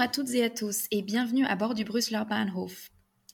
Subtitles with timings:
[0.00, 2.88] Bonjour à toutes et à tous et bienvenue à bord du Brüsseler Bahnhof.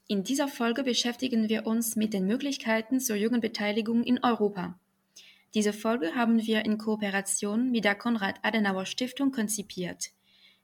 [0.08, 4.76] In dieser Folge beschäftigen wir uns mit den Möglichkeiten zur Jugendbeteiligung in Europa.
[5.54, 10.10] Diese Folge haben wir in Kooperation mit der Konrad-Adenauer-Stiftung konzipiert.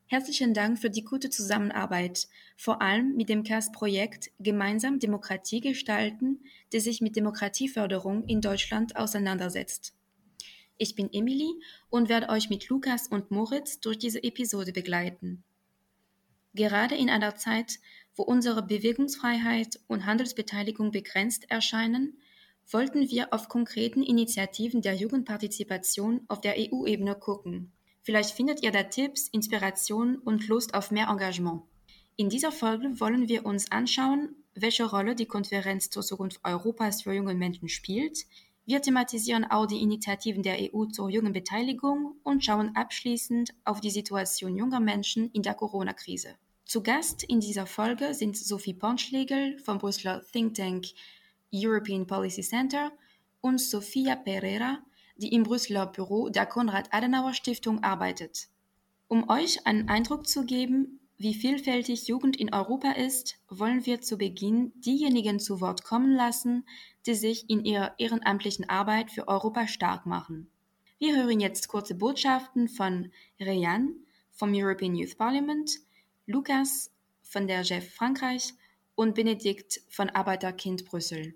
[0.07, 2.27] Herzlichen Dank für die gute Zusammenarbeit,
[2.57, 6.41] vor allem mit dem CAS-Projekt Gemeinsam Demokratie gestalten,
[6.73, 9.93] das sich mit Demokratieförderung in Deutschland auseinandersetzt.
[10.77, 11.53] Ich bin Emily
[11.89, 15.45] und werde euch mit Lukas und Moritz durch diese Episode begleiten.
[16.53, 17.79] Gerade in einer Zeit,
[18.15, 22.17] wo unsere Bewegungsfreiheit und Handelsbeteiligung begrenzt erscheinen,
[22.69, 27.71] wollten wir auf konkreten Initiativen der Jugendpartizipation auf der EU-Ebene gucken.
[28.03, 31.63] Vielleicht findet ihr da Tipps, Inspiration und Lust auf mehr Engagement.
[32.15, 37.13] In dieser Folge wollen wir uns anschauen, welche Rolle die Konferenz zur Zukunft Europas für
[37.13, 38.25] junge Menschen spielt.
[38.65, 44.55] Wir thematisieren auch die Initiativen der EU zur Jugendbeteiligung und schauen abschließend auf die Situation
[44.55, 46.35] junger Menschen in der Corona-Krise.
[46.73, 50.87] Zu Gast in dieser Folge sind Sophie Pornschlegel vom Brüsseler Think Tank
[51.53, 52.91] European Policy Center
[53.41, 54.79] und Sofia Pereira,
[55.15, 58.47] die im Brüsseler Büro der Konrad-Adenauer-Stiftung arbeitet.
[59.07, 64.17] Um euch einen Eindruck zu geben, wie vielfältig Jugend in Europa ist, wollen wir zu
[64.17, 66.65] Beginn diejenigen zu Wort kommen lassen,
[67.05, 70.49] die sich in ihrer ehrenamtlichen Arbeit für Europa stark machen.
[70.97, 73.93] Wir hören jetzt kurze Botschaften von Reyan
[74.31, 75.79] vom European Youth Parliament,
[76.25, 76.89] Lukas
[77.21, 78.53] von der Jeff Frankreich
[78.95, 81.33] und Benedikt von Arbeiterkind Brüssel.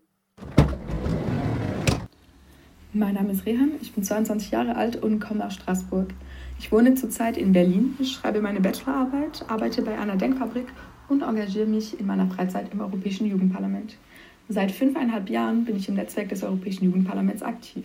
[2.94, 6.14] Mein Name ist Rehan, ich bin 22 Jahre alt und komme aus Straßburg.
[6.58, 10.68] Ich wohne zurzeit in Berlin, schreibe meine Bachelorarbeit, arbeite bei einer Denkfabrik
[11.10, 13.98] und engagiere mich in meiner Freizeit im Europäischen Jugendparlament.
[14.48, 17.84] Seit fünfeinhalb Jahren bin ich im Netzwerk des Europäischen Jugendparlaments aktiv.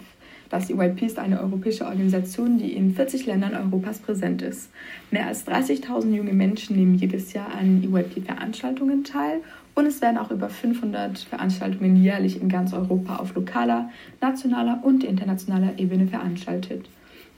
[0.52, 4.70] Das EYP ist eine europäische Organisation, die in 40 Ländern Europas präsent ist.
[5.10, 9.40] Mehr als 30.000 junge Menschen nehmen jedes Jahr an EYP-Veranstaltungen teil
[9.74, 13.88] und es werden auch über 500 Veranstaltungen jährlich in ganz Europa auf lokaler,
[14.20, 16.84] nationaler und internationaler Ebene veranstaltet.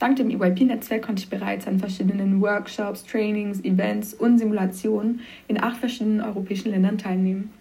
[0.01, 5.77] Dank dem EYP-Netzwerk konnte ich bereits an verschiedenen Workshops, Trainings, Events und Simulationen in acht
[5.77, 7.53] verschiedenen europäischen Ländern teilnehmen.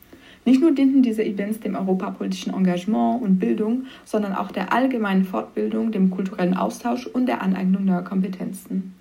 [0.46, 5.92] Nicht nur dienten diese Events dem europapolitischen Engagement und Bildung, sondern auch der allgemeinen Fortbildung,
[5.92, 8.94] dem kulturellen Austausch und der Aneignung neuer Kompetenzen.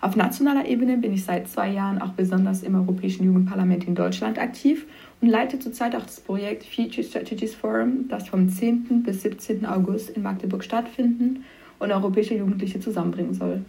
[0.00, 4.38] Auf nationaler Ebene bin ich seit zwei Jahren auch besonders im Europäischen Jugendparlament in Deutschland
[4.38, 4.86] aktiv
[5.20, 9.02] und leite zurzeit auch das Projekt Future Strategies Forum, das vom 10.
[9.02, 9.66] bis 17.
[9.66, 11.44] August in Magdeburg stattfinden
[11.80, 13.62] und europäische Jugendliche zusammenbringen soll.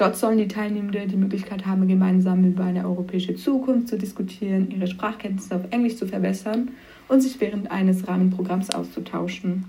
[0.00, 4.86] Dort sollen die Teilnehmenden die Möglichkeit haben, gemeinsam über eine europäische Zukunft zu diskutieren, ihre
[4.86, 6.70] Sprachkenntnisse auf Englisch zu verbessern
[7.08, 9.66] und sich während eines Rahmenprogramms auszutauschen.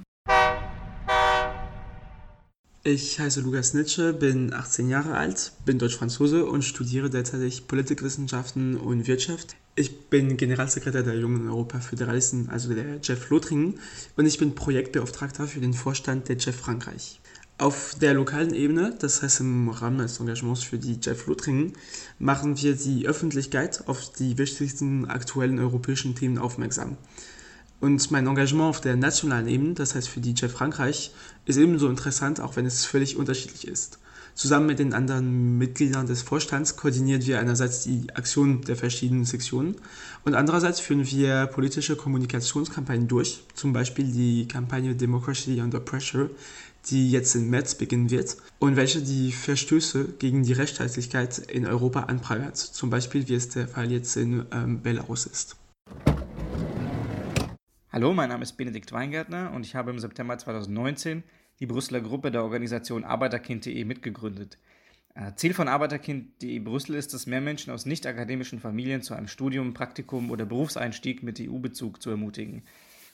[2.85, 9.07] Ich heiße Lukas Nitsche, bin 18 Jahre alt, bin Deutsch-Franzose und studiere derzeit Politikwissenschaften und
[9.07, 9.57] Wirtschaft.
[9.75, 13.81] Ich bin Generalsekretär der Jungen Europa-Föderalisten, also der Jeff Lothringen,
[14.15, 17.20] und ich bin Projektbeauftragter für den Vorstand der Jeff Frankreich.
[17.61, 21.73] Auf der lokalen Ebene, das heißt im Rahmen des Engagements für die Jeff Lothringen,
[22.17, 26.97] machen wir die Öffentlichkeit auf die wichtigsten aktuellen europäischen Themen aufmerksam.
[27.79, 31.13] Und mein Engagement auf der nationalen Ebene, das heißt für die Jeff Frankreich,
[31.45, 33.99] ist ebenso interessant, auch wenn es völlig unterschiedlich ist.
[34.33, 39.75] Zusammen mit den anderen Mitgliedern des Vorstands koordinieren wir einerseits die Aktionen der verschiedenen Sektionen
[40.23, 46.29] und andererseits führen wir politische Kommunikationskampagnen durch, zum Beispiel die Kampagne Democracy Under Pressure,
[46.89, 52.01] die jetzt im März beginnen wird und welche die Verstöße gegen die Rechtsstaatlichkeit in Europa
[52.01, 55.57] anprangert, zum Beispiel wie es der Fall jetzt in ähm, Belarus ist.
[57.91, 61.23] Hallo, mein Name ist Benedikt Weingärtner und ich habe im September 2019
[61.59, 64.57] die Brüsseler Gruppe der Organisation Arbeiterkind.de mitgegründet.
[65.13, 69.27] Äh, Ziel von Arbeiterkind.de Brüssel ist es, mehr Menschen aus nicht akademischen Familien zu einem
[69.27, 72.63] Studium, Praktikum oder Berufseinstieg mit EU-Bezug zu ermutigen.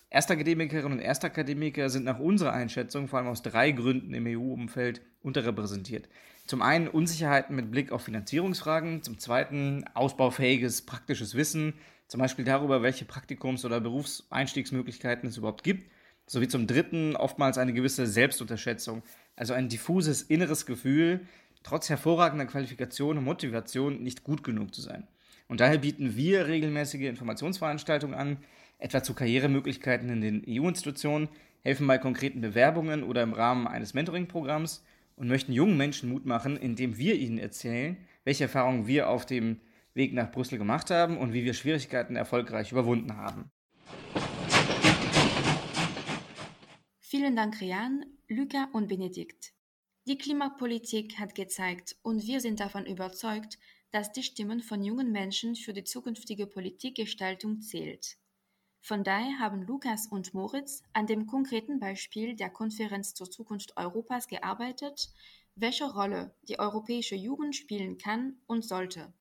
[0.09, 6.07] Erstakademikerinnen und Erstakademiker sind nach unserer Einschätzung vor allem aus drei Gründen im EU-Umfeld unterrepräsentiert.
[6.45, 11.73] Zum einen Unsicherheiten mit Blick auf Finanzierungsfragen, zum zweiten ausbaufähiges praktisches Wissen,
[12.07, 15.91] zum Beispiel darüber, welche Praktikums- oder Berufseinstiegsmöglichkeiten es überhaupt gibt,
[16.25, 19.03] sowie zum Dritten oftmals eine gewisse Selbstunterschätzung,
[19.35, 21.27] also ein diffuses inneres Gefühl,
[21.63, 25.05] trotz hervorragender Qualifikation und Motivation nicht gut genug zu sein.
[25.49, 28.37] Und daher bieten wir regelmäßige Informationsveranstaltungen an,
[28.77, 31.29] etwa zu Karrieremöglichkeiten in den EU-Institutionen,
[31.63, 34.83] helfen bei konkreten Bewerbungen oder im Rahmen eines Mentoring-Programms
[35.15, 39.59] und möchten jungen Menschen Mut machen, indem wir ihnen erzählen, welche Erfahrungen wir auf dem
[39.93, 43.51] Weg nach Brüssel gemacht haben und wie wir Schwierigkeiten erfolgreich überwunden haben.
[46.99, 49.53] Vielen Dank, Rian, Luca und Benedikt.
[50.05, 53.57] Die Klimapolitik hat gezeigt und wir sind davon überzeugt,
[53.91, 58.17] dass die Stimmen von jungen Menschen für die zukünftige Politikgestaltung zählt.
[58.87, 64.29] Von daher haben Lukas und Moritz an dem konkreten Beispiel der Konferenz zur Zukunft Europas
[64.29, 65.09] gearbeitet,
[65.55, 69.11] welche Rolle die europäische Jugend spielen kann und sollte.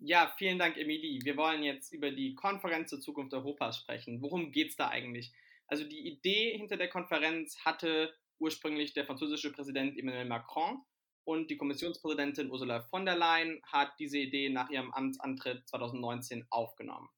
[0.00, 1.20] Ja, vielen Dank, Emilie.
[1.22, 4.20] Wir wollen jetzt über die Konferenz zur Zukunft Europas sprechen.
[4.20, 5.32] Worum geht es da eigentlich?
[5.68, 10.82] Also die Idee hinter der Konferenz hatte ursprünglich der französische Präsident Emmanuel Macron
[11.22, 17.08] und die Kommissionspräsidentin Ursula von der Leyen hat diese Idee nach ihrem Amtsantritt 2019 aufgenommen.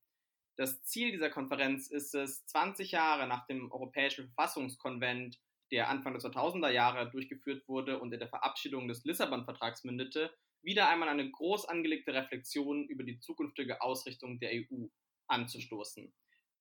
[0.57, 5.41] Das Ziel dieser Konferenz ist es, 20 Jahre nach dem Europäischen Verfassungskonvent,
[5.73, 10.89] der Anfang der 2000er Jahre durchgeführt wurde und in der Verabschiedung des Lissabon-Vertrags mündete, wieder
[10.89, 14.87] einmal eine groß angelegte Reflexion über die zukünftige Ausrichtung der EU
[15.27, 16.15] anzustoßen.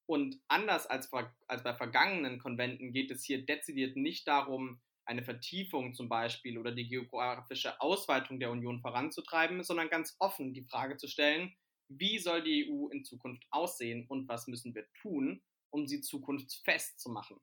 [0.06, 1.12] Und anders als,
[1.48, 6.72] als bei vergangenen Konventen geht es hier dezidiert nicht darum, eine Vertiefung zum Beispiel oder
[6.72, 11.54] die geografische Ausweitung der Union voranzutreiben, sondern ganz offen die Frage zu stellen,
[11.90, 17.00] wie soll die EU in Zukunft aussehen und was müssen wir tun, um sie zukunftsfest
[17.00, 17.40] zu machen.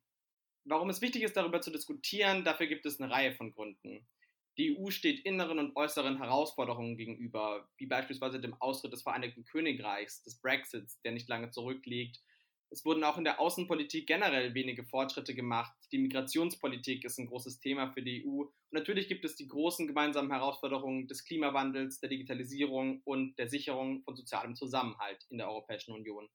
[0.64, 4.06] Warum es wichtig ist, darüber zu diskutieren, dafür gibt es eine Reihe von Gründen.
[4.58, 10.22] Die EU steht inneren und äußeren Herausforderungen gegenüber, wie beispielsweise dem Austritt des Vereinigten Königreichs,
[10.22, 12.20] des Brexits, der nicht lange zurückliegt,
[12.72, 15.74] es wurden auch in der Außenpolitik generell wenige Fortschritte gemacht.
[15.90, 18.42] Die Migrationspolitik ist ein großes Thema für die EU.
[18.42, 24.02] Und natürlich gibt es die großen gemeinsamen Herausforderungen des Klimawandels, der Digitalisierung und der Sicherung
[24.04, 26.28] von sozialem Zusammenhalt in der Europäischen Union.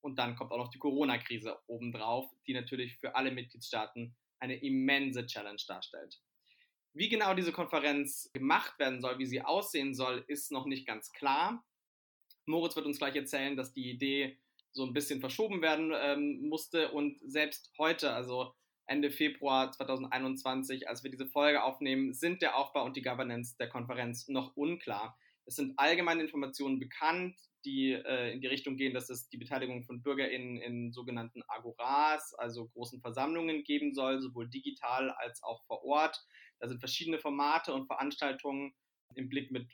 [0.00, 5.26] Und dann kommt auch noch die Corona-Krise obendrauf, die natürlich für alle Mitgliedstaaten eine immense
[5.26, 6.20] Challenge darstellt.
[6.92, 11.12] Wie genau diese Konferenz gemacht werden soll, wie sie aussehen soll, ist noch nicht ganz
[11.12, 11.64] klar.
[12.46, 14.38] Moritz wird uns gleich erzählen, dass die Idee
[14.72, 16.92] so ein bisschen verschoben werden ähm, musste.
[16.92, 18.52] Und selbst heute, also
[18.86, 23.68] Ende Februar 2021, als wir diese Folge aufnehmen, sind der Aufbau und die Governance der
[23.68, 25.18] Konferenz noch unklar.
[25.44, 29.82] Es sind allgemeine Informationen bekannt, die äh, in die Richtung gehen, dass es die Beteiligung
[29.84, 35.84] von BürgerInnen in sogenannten Agoras, also großen Versammlungen geben soll, sowohl digital als auch vor
[35.84, 36.18] Ort.
[36.60, 38.72] Da sind verschiedene Formate und Veranstaltungen
[39.14, 39.70] im Blick, mit,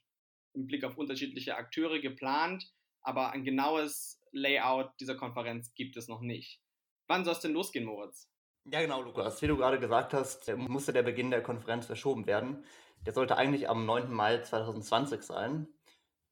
[0.55, 2.73] im Blick auf unterschiedliche Akteure geplant,
[3.05, 6.61] aber ein genaues Layout dieser Konferenz gibt es noch nicht.
[7.07, 8.29] Wann soll es denn losgehen, Moritz?
[8.65, 9.43] Ja, genau, Lukas.
[9.43, 12.65] Wie du gerade gesagt hast, musste der Beginn der Konferenz verschoben werden.
[13.05, 14.11] Der sollte eigentlich am 9.
[14.11, 15.69] Mai 2020 sein.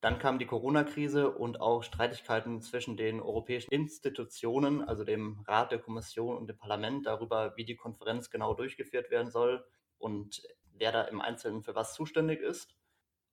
[0.01, 5.79] Dann kam die Corona-Krise und auch Streitigkeiten zwischen den europäischen Institutionen, also dem Rat, der
[5.79, 9.65] Kommission und dem Parlament, darüber, wie die Konferenz genau durchgeführt werden soll
[9.99, 10.43] und
[10.73, 12.75] wer da im Einzelnen für was zuständig ist.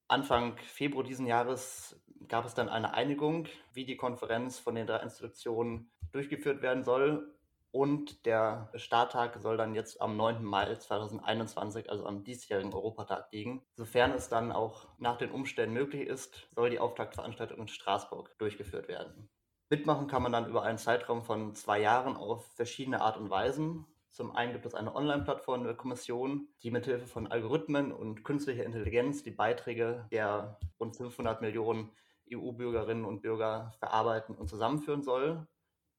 [0.07, 4.97] Anfang Februar diesen Jahres gab es dann eine Einigung, wie die Konferenz von den drei
[4.97, 7.33] Institutionen durchgeführt werden soll.
[7.71, 10.43] Und der Starttag soll dann jetzt am 9.
[10.43, 13.61] Mai 2021, also am diesjährigen Europatag liegen.
[13.75, 18.87] Sofern es dann auch nach den Umständen möglich ist, soll die Auftaktveranstaltung in Straßburg durchgeführt
[18.87, 19.29] werden.
[19.69, 23.85] Mitmachen kann man dann über einen Zeitraum von zwei Jahren auf verschiedene Art und Weisen.
[24.09, 29.21] Zum einen gibt es eine Online-Plattform der Kommission, die mithilfe von Algorithmen und künstlicher Intelligenz
[29.21, 31.91] die Beiträge der rund 500 Millionen
[32.31, 35.47] EU-Bürgerinnen und Bürger verarbeiten und zusammenführen soll.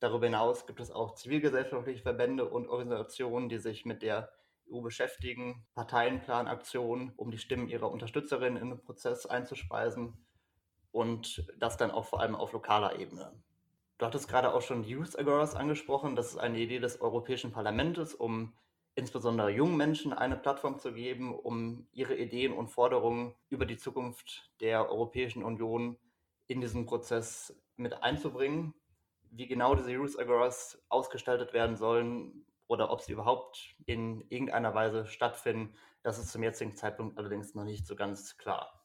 [0.00, 4.30] Darüber hinaus gibt es auch zivilgesellschaftliche Verbände und Organisationen, die sich mit der
[4.72, 10.26] EU beschäftigen, Parteienplanaktionen, um die Stimmen ihrer Unterstützerinnen in den Prozess einzuspeisen
[10.92, 13.32] und das dann auch vor allem auf lokaler Ebene.
[13.98, 16.16] Du hattest gerade auch schon Youth Agoras angesprochen.
[16.16, 18.54] Das ist eine Idee des Europäischen Parlaments, um
[18.94, 24.50] insbesondere jungen Menschen eine Plattform zu geben, um ihre Ideen und Forderungen über die Zukunft
[24.60, 25.98] der Europäischen Union
[26.50, 28.74] in diesen Prozess mit einzubringen.
[29.30, 35.06] Wie genau diese Youth Agoras ausgestaltet werden sollen oder ob sie überhaupt in irgendeiner Weise
[35.06, 38.79] stattfinden, das ist zum jetzigen Zeitpunkt allerdings noch nicht so ganz klar.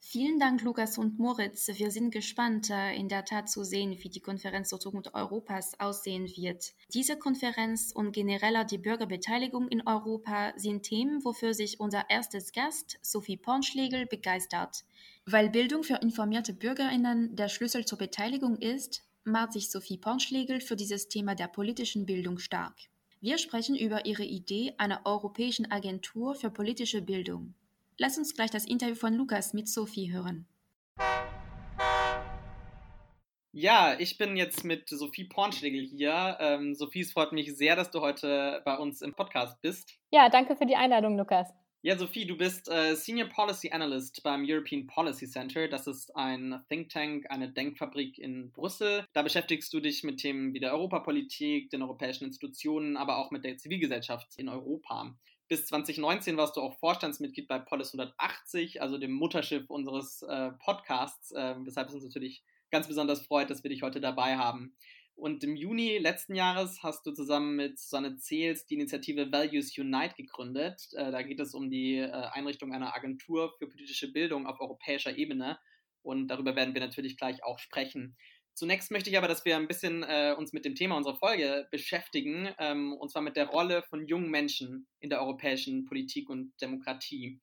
[0.00, 1.68] Vielen Dank, Lukas und Moritz.
[1.74, 5.78] Wir sind gespannt, äh, in der Tat zu sehen, wie die Konferenz zur Zukunft Europas
[5.80, 6.72] aussehen wird.
[6.94, 12.98] Diese Konferenz und genereller die Bürgerbeteiligung in Europa sind Themen, wofür sich unser erstes Gast,
[13.02, 14.84] Sophie Pornschlegel, begeistert.
[15.26, 20.76] Weil Bildung für informierte BürgerInnen der Schlüssel zur Beteiligung ist, macht sich Sophie Pornschlegel für
[20.76, 22.76] dieses Thema der politischen Bildung stark.
[23.20, 27.54] Wir sprechen über ihre Idee einer europäischen Agentur für politische Bildung.
[28.00, 30.46] Lass uns gleich das Interview von Lukas mit Sophie hören.
[33.50, 36.36] Ja, ich bin jetzt mit Sophie Pornschlegel hier.
[36.38, 39.98] Ähm, Sophie, es freut mich sehr, dass du heute bei uns im Podcast bist.
[40.12, 41.48] Ja, danke für die Einladung, Lukas.
[41.82, 45.66] Ja, Sophie, du bist äh, Senior Policy Analyst beim European Policy Center.
[45.66, 49.06] Das ist ein Think Tank, eine Denkfabrik in Brüssel.
[49.12, 53.44] Da beschäftigst du dich mit Themen wie der Europapolitik, den europäischen Institutionen, aber auch mit
[53.44, 55.16] der Zivilgesellschaft in Europa.
[55.48, 61.32] Bis 2019 warst du auch Vorstandsmitglied bei Polis 180, also dem Mutterschiff unseres äh, Podcasts,
[61.32, 64.76] äh, weshalb es uns natürlich ganz besonders freut, dass wir dich heute dabei haben.
[65.14, 70.14] Und im Juni letzten Jahres hast du zusammen mit Susanne Zehls die Initiative Values Unite
[70.16, 70.86] gegründet.
[70.92, 75.16] Äh, da geht es um die äh, Einrichtung einer Agentur für politische Bildung auf europäischer
[75.16, 75.58] Ebene.
[76.02, 78.16] Und darüber werden wir natürlich gleich auch sprechen.
[78.58, 81.68] Zunächst möchte ich aber, dass wir ein bisschen äh, uns mit dem Thema unserer Folge
[81.70, 86.52] beschäftigen, ähm, und zwar mit der Rolle von jungen Menschen in der europäischen Politik und
[86.60, 87.38] Demokratie.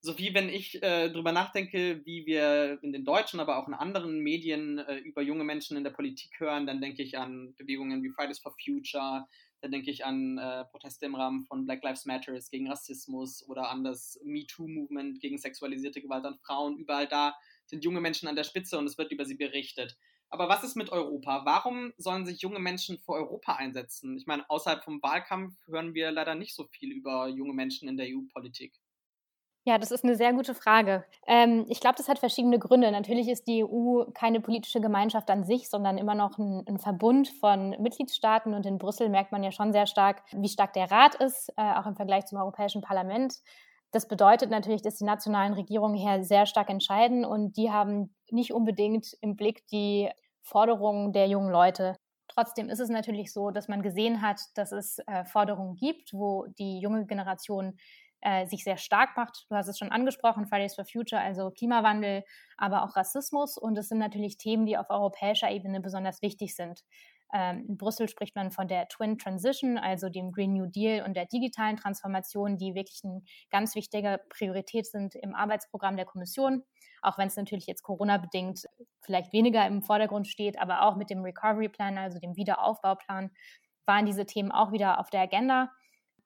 [0.00, 4.20] Sophie, wenn ich äh, darüber nachdenke, wie wir in den deutschen, aber auch in anderen
[4.20, 8.08] Medien äh, über junge Menschen in der Politik hören, dann denke ich an Bewegungen wie
[8.08, 9.26] Fridays for Future,
[9.60, 13.68] dann denke ich an äh, Proteste im Rahmen von Black Lives Matter gegen Rassismus oder
[13.68, 16.78] an das MeToo-Movement gegen sexualisierte Gewalt an Frauen.
[16.78, 17.34] Überall da
[17.66, 19.98] sind junge Menschen an der Spitze und es wird über sie berichtet.
[20.30, 21.44] Aber was ist mit Europa?
[21.44, 24.16] Warum sollen sich junge Menschen für Europa einsetzen?
[24.16, 27.96] Ich meine, außerhalb vom Wahlkampf hören wir leider nicht so viel über junge Menschen in
[27.96, 28.74] der EU-Politik.
[29.66, 31.04] Ja, das ist eine sehr gute Frage.
[31.26, 32.90] Ähm, ich glaube, das hat verschiedene Gründe.
[32.90, 37.28] Natürlich ist die EU keine politische Gemeinschaft an sich, sondern immer noch ein, ein, Verbund
[37.28, 38.52] von Mitgliedstaaten.
[38.52, 41.62] Und in Brüssel merkt man ja schon sehr stark, wie stark der Rat ist, äh,
[41.62, 43.40] auch im Vergleich zum Europäischen Parlament.
[43.94, 48.52] Das bedeutet natürlich, dass die nationalen Regierungen hier sehr stark entscheiden und die haben nicht
[48.52, 50.10] unbedingt im Blick die
[50.42, 51.94] Forderungen der jungen Leute.
[52.26, 56.44] Trotzdem ist es natürlich so, dass man gesehen hat, dass es äh, Forderungen gibt, wo
[56.58, 57.76] die junge Generation
[58.20, 59.46] äh, sich sehr stark macht.
[59.48, 62.24] Du hast es schon angesprochen, Fridays for Future, also Klimawandel,
[62.56, 63.56] aber auch Rassismus.
[63.56, 66.80] Und es sind natürlich Themen, die auf europäischer Ebene besonders wichtig sind.
[67.34, 71.14] Ähm, in Brüssel spricht man von der Twin Transition, also dem Green New Deal und
[71.16, 76.62] der digitalen Transformation, die wirklich eine ganz wichtige Priorität sind im Arbeitsprogramm der Kommission,
[77.02, 78.66] auch wenn es natürlich jetzt Corona-bedingt
[79.02, 83.32] vielleicht weniger im Vordergrund steht, aber auch mit dem Recovery Plan, also dem Wiederaufbauplan,
[83.84, 85.72] waren diese Themen auch wieder auf der Agenda.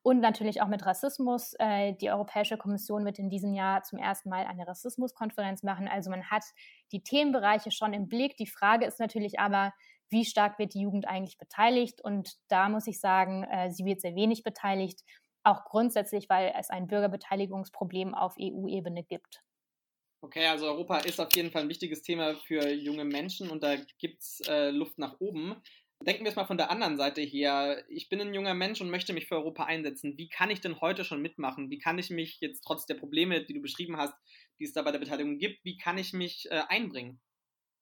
[0.02, 1.54] Und natürlich auch mit Rassismus.
[1.58, 5.88] Äh, die Europäische Kommission wird in diesem Jahr zum ersten Mal eine Rassismuskonferenz machen.
[5.88, 6.44] Also man hat
[6.92, 8.36] die Themenbereiche schon im Blick.
[8.36, 9.72] Die Frage ist natürlich aber,
[10.10, 12.00] wie stark wird die Jugend eigentlich beteiligt?
[12.02, 15.00] Und da muss ich sagen, äh, sie wird sehr wenig beteiligt,
[15.44, 19.42] auch grundsätzlich, weil es ein Bürgerbeteiligungsproblem auf EU-Ebene gibt.
[20.20, 23.76] Okay, also Europa ist auf jeden Fall ein wichtiges Thema für junge Menschen und da
[23.98, 25.54] gibt es äh, Luft nach oben.
[26.04, 27.84] Denken wir es mal von der anderen Seite her.
[27.88, 30.16] Ich bin ein junger Mensch und möchte mich für Europa einsetzen.
[30.16, 31.70] Wie kann ich denn heute schon mitmachen?
[31.70, 34.14] Wie kann ich mich jetzt trotz der Probleme, die du beschrieben hast,
[34.58, 37.20] die es da bei der Beteiligung gibt, wie kann ich mich äh, einbringen?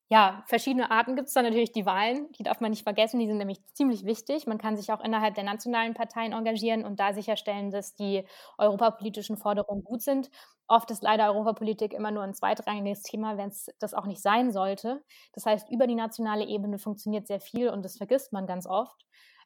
[0.08, 3.26] Ja, verschiedene Arten gibt es da natürlich die Wahlen, die darf man nicht vergessen, die
[3.26, 4.46] sind nämlich ziemlich wichtig.
[4.46, 8.24] Man kann sich auch innerhalb der nationalen Parteien engagieren und da sicherstellen, dass die
[8.56, 10.30] europapolitischen Forderungen gut sind.
[10.68, 14.52] Oft ist leider Europapolitik immer nur ein zweitrangiges Thema, wenn es das auch nicht sein
[14.52, 15.02] sollte.
[15.32, 19.04] Das heißt, über die nationale Ebene funktioniert sehr viel und das vergisst man ganz oft.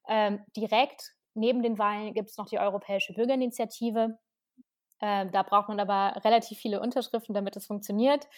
[0.09, 4.19] Ähm, direkt neben den Wahlen gibt es noch die Europäische Bürgerinitiative.
[5.01, 8.29] Äh, da braucht man aber relativ viele Unterschriften, damit es funktioniert.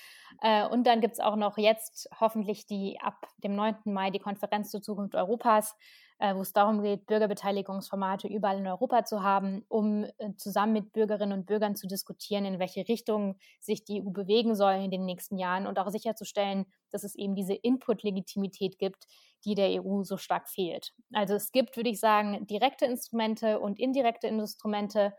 [0.40, 3.76] Äh, und dann gibt es auch noch jetzt hoffentlich die ab dem 9.
[3.84, 5.76] Mai die Konferenz zur Zukunft Europas,
[6.22, 10.92] äh, wo es darum geht, Bürgerbeteiligungsformate überall in Europa zu haben, um äh, zusammen mit
[10.92, 15.04] Bürgerinnen und Bürgern zu diskutieren, in welche Richtung sich die EU bewegen soll in den
[15.04, 19.08] nächsten Jahren und auch sicherzustellen, dass es eben diese Input-Legitimität gibt,
[19.44, 20.92] die der EU so stark fehlt.
[21.12, 25.14] Also es gibt, würde ich sagen, direkte Instrumente und indirekte Instrumente,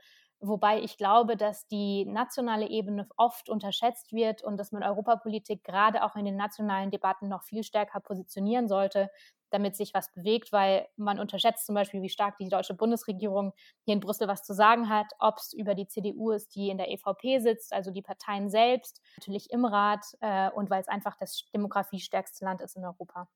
[0.46, 6.04] Wobei ich glaube, dass die nationale Ebene oft unterschätzt wird und dass man Europapolitik gerade
[6.04, 9.10] auch in den nationalen Debatten noch viel stärker positionieren sollte,
[9.52, 13.54] damit sich was bewegt, weil man unterschätzt zum Beispiel, wie stark die deutsche Bundesregierung
[13.86, 16.78] hier in Brüssel was zu sagen hat, ob es über die CDU ist, die in
[16.78, 21.16] der EVP sitzt, also die Parteien selbst, natürlich im Rat äh, und weil es einfach
[21.16, 23.30] das demografiestärkste Land ist in Europa.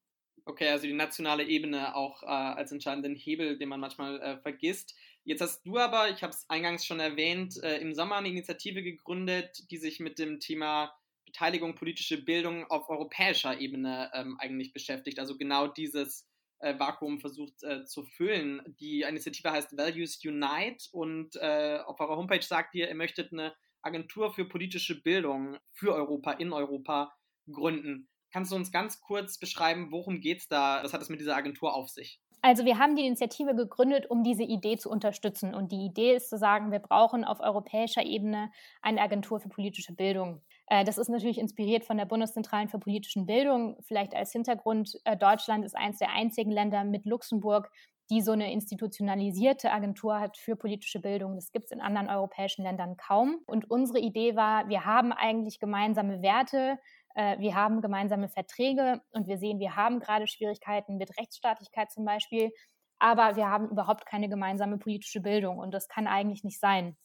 [0.48, 4.96] Okay, also die nationale Ebene auch äh, als entscheidenden Hebel, den man manchmal äh, vergisst.
[5.26, 8.82] Jetzt hast du aber, ich habe es eingangs schon erwähnt, äh, im Sommer eine Initiative
[8.82, 15.20] gegründet, die sich mit dem Thema Beteiligung, politische Bildung auf europäischer Ebene ähm, eigentlich beschäftigt.
[15.20, 16.26] Also genau dieses
[16.60, 18.62] äh, Vakuum versucht äh, zu füllen.
[18.80, 23.54] Die Initiative heißt Values Unite und äh, auf eurer Homepage sagt ihr, ihr möchtet eine
[23.82, 27.14] Agentur für politische Bildung für Europa, in Europa
[27.52, 28.08] gründen.
[28.38, 30.82] Kannst du uns ganz kurz beschreiben, worum geht es da?
[30.84, 32.22] Was hat es mit dieser Agentur auf sich?
[32.44, 35.56] Also wir haben die Initiative gegründet, um diese Idee zu unterstützen.
[35.56, 38.52] Und die Idee ist zu sagen, wir brauchen auf europäischer Ebene
[38.84, 40.44] eine Agentur für politische Bildung.
[40.68, 43.76] Äh, das ist natürlich inspiriert von der Bundeszentralen für politische Bildung.
[43.88, 47.72] Vielleicht als Hintergrund, äh, Deutschland ist eines der einzigen Länder mit Luxemburg,
[48.12, 51.34] die so eine institutionalisierte Agentur hat für politische Bildung.
[51.34, 53.40] Das gibt es in anderen europäischen Ländern kaum.
[53.48, 56.78] Und unsere Idee war, wir haben eigentlich gemeinsame Werte,
[57.18, 62.06] äh, wir haben gemeinsame Verträge und wir sehen, wir haben gerade Schwierigkeiten mit Rechtsstaatlichkeit zum
[62.06, 62.52] Beispiel.
[63.00, 66.98] aber wir haben überhaupt keine gemeinsame politische Bildung und das kann eigentlich nicht sein.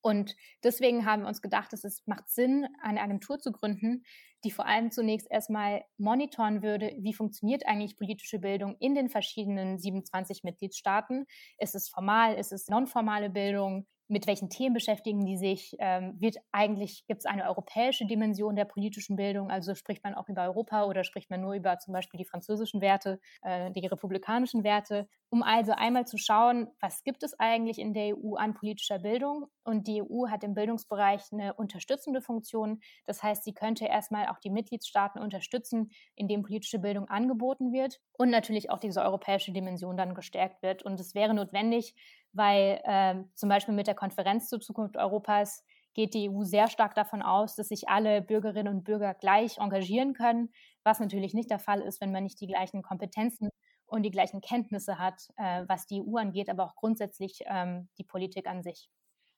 [0.00, 4.04] Und deswegen haben wir uns gedacht, dass es macht Sinn, eine Agentur zu gründen,
[4.44, 9.78] die vor allem zunächst erstmal monitoren würde, wie funktioniert eigentlich politische Bildung in den verschiedenen
[9.78, 11.26] 27 Mitgliedstaaten.
[11.58, 13.86] Ist es formal, ist es nonformale Bildung?
[14.08, 15.76] Mit welchen Themen beschäftigen die sich?
[15.78, 19.50] Ähm, wird eigentlich, gibt es eine europäische Dimension der politischen Bildung?
[19.50, 22.80] Also spricht man auch über Europa oder spricht man nur über zum Beispiel die französischen
[22.80, 25.08] Werte, äh, die republikanischen Werte?
[25.30, 29.46] Um also einmal zu schauen, was gibt es eigentlich in der EU an politischer Bildung?
[29.64, 32.80] Und die EU hat im Bildungsbereich eine unterstützende Funktion.
[33.06, 38.30] Das heißt, sie könnte erstmal auch die Mitgliedstaaten unterstützen, indem politische Bildung angeboten wird und
[38.30, 40.82] natürlich auch diese europäische Dimension dann gestärkt wird.
[40.82, 41.94] Und es wäre notwendig,
[42.34, 45.64] weil äh, zum Beispiel mit der Konferenz zur Zukunft Europas
[45.94, 50.12] geht die EU sehr stark davon aus, dass sich alle Bürgerinnen und Bürger gleich engagieren
[50.12, 53.48] können, was natürlich nicht der Fall ist, wenn man nicht die gleichen Kompetenzen
[53.86, 58.04] und die gleichen Kenntnisse hat, äh, was die EU angeht, aber auch grundsätzlich ähm, die
[58.04, 58.88] Politik an sich.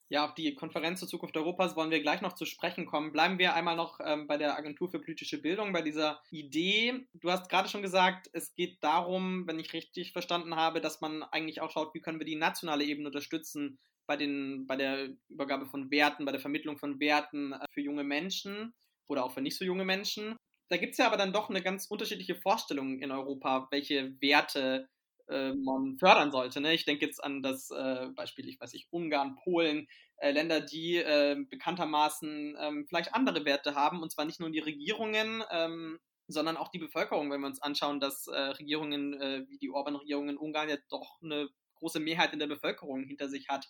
[0.09, 3.11] Ja, auf die Konferenz zur Zukunft Europas wollen wir gleich noch zu sprechen kommen.
[3.11, 7.09] Bleiben wir einmal noch ähm, bei der Agentur für politische Bildung, bei dieser Idee.
[7.15, 11.25] Du hast gerade schon gesagt, es geht darum, wenn ich richtig verstanden habe, dass man
[11.25, 15.67] eigentlich auch schaut, wie können wir die nationale Ebene unterstützen bei, den, bei der Übergabe
[15.67, 18.75] von Werten, bei der Vermittlung von Werten äh, für junge Menschen
[19.09, 20.37] oder auch für nicht so junge Menschen.
[20.69, 24.89] Da gibt es ja aber dann doch eine ganz unterschiedliche Vorstellung in Europa, welche Werte
[25.29, 26.61] äh, man fördern sollte.
[26.61, 26.75] Ne?
[26.75, 30.97] Ich denke jetzt an das äh, Beispiel, ich weiß nicht, Ungarn, Polen, äh, Länder, die
[30.97, 36.57] äh, bekanntermaßen ähm, vielleicht andere Werte haben, und zwar nicht nur die Regierungen, ähm, sondern
[36.57, 40.37] auch die Bevölkerung, wenn wir uns anschauen, dass äh, Regierungen äh, wie die Orban-Regierung in
[40.37, 43.69] Ungarn ja doch eine große Mehrheit in der Bevölkerung hinter sich hat.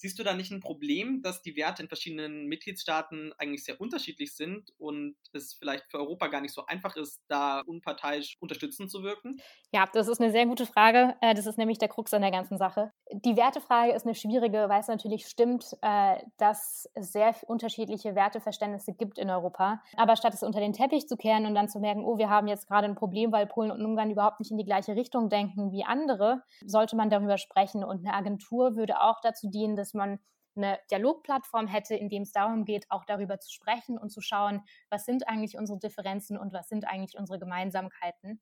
[0.00, 4.34] Siehst du da nicht ein Problem, dass die Werte in verschiedenen Mitgliedstaaten eigentlich sehr unterschiedlich
[4.34, 9.02] sind und es vielleicht für Europa gar nicht so einfach ist, da unparteiisch unterstützend zu
[9.02, 9.40] wirken?
[9.72, 11.16] Ja, das ist eine sehr gute Frage.
[11.20, 12.92] Äh, das ist nämlich der Krux an der ganzen Sache.
[13.12, 18.94] Die Wertefrage ist eine schwierige, weil es natürlich stimmt, äh, dass es sehr unterschiedliche Werteverständnisse
[18.94, 19.82] gibt in Europa.
[19.96, 22.46] Aber statt es unter den Teppich zu kehren und dann zu merken, oh, wir haben
[22.46, 25.72] jetzt gerade ein Problem, weil Polen und Ungarn überhaupt nicht in die gleiche Richtung denken
[25.72, 27.82] wie andere, sollte man darüber sprechen.
[27.82, 30.18] Und eine Agentur würde auch dazu dienen, dass dass man
[30.56, 34.62] eine Dialogplattform hätte, in dem es darum geht, auch darüber zu sprechen und zu schauen,
[34.90, 38.40] was sind eigentlich unsere Differenzen und was sind eigentlich unsere Gemeinsamkeiten.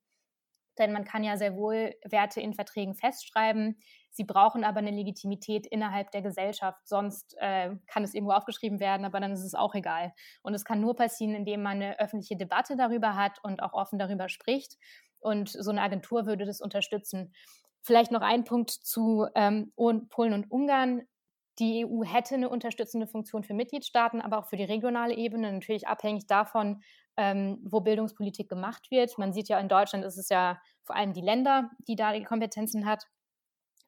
[0.77, 3.79] Denn man kann ja sehr wohl Werte in Verträgen festschreiben.
[4.11, 6.87] Sie brauchen aber eine Legitimität innerhalb der Gesellschaft.
[6.87, 10.13] Sonst äh, kann es irgendwo aufgeschrieben werden, aber dann ist es auch egal.
[10.43, 13.97] Und es kann nur passieren, indem man eine öffentliche Debatte darüber hat und auch offen
[13.97, 14.77] darüber spricht.
[15.19, 17.33] Und so eine Agentur würde das unterstützen.
[17.81, 21.07] Vielleicht noch ein Punkt zu ähm, Polen und Ungarn.
[21.59, 25.87] Die EU hätte eine unterstützende Funktion für Mitgliedstaaten, aber auch für die regionale Ebene, natürlich
[25.87, 26.81] abhängig davon,
[27.17, 29.17] ähm, wo Bildungspolitik gemacht wird.
[29.17, 32.23] Man sieht ja in Deutschland ist es ja vor allem die Länder, die da die
[32.23, 33.05] Kompetenzen hat.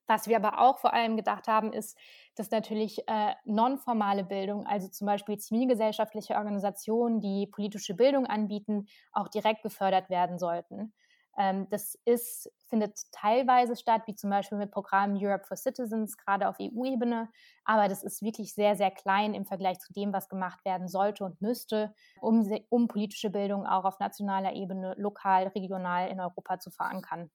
[0.07, 1.95] Was wir aber auch vor allem gedacht haben, ist,
[2.33, 9.27] dass natürlich äh, nonformale Bildung, also zum Beispiel zivilgesellschaftliche Organisationen, die politische Bildung anbieten, auch
[9.27, 10.93] direkt gefördert werden sollten.
[11.39, 16.49] Ähm, das ist, findet teilweise statt, wie zum Beispiel mit Programmen Europe for Citizens, gerade
[16.49, 17.29] auf EU-Ebene.
[17.63, 21.23] Aber das ist wirklich sehr, sehr klein im Vergleich zu dem, was gemacht werden sollte
[21.23, 26.71] und müsste, um, um politische Bildung auch auf nationaler Ebene, lokal, regional in Europa zu
[26.71, 27.31] verankern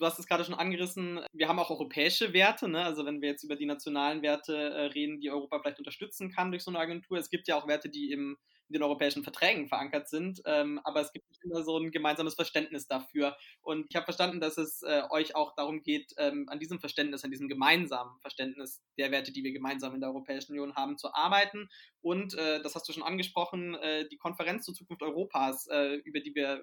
[0.00, 2.84] du hast es gerade schon angerissen, wir haben auch europäische Werte, ne?
[2.84, 6.50] also wenn wir jetzt über die nationalen Werte äh, reden, die Europa vielleicht unterstützen kann
[6.50, 7.18] durch so eine Agentur.
[7.18, 8.36] Es gibt ja auch Werte, die im
[8.70, 10.40] in den europäischen Verträgen verankert sind.
[10.46, 13.36] Ähm, aber es gibt nicht immer so ein gemeinsames Verständnis dafür.
[13.62, 17.24] Und ich habe verstanden, dass es äh, euch auch darum geht, ähm, an diesem Verständnis,
[17.24, 21.12] an diesem gemeinsamen Verständnis der Werte, die wir gemeinsam in der Europäischen Union haben, zu
[21.12, 21.68] arbeiten.
[22.00, 26.20] Und äh, das hast du schon angesprochen, äh, die Konferenz zur Zukunft Europas, äh, über
[26.20, 26.62] die wir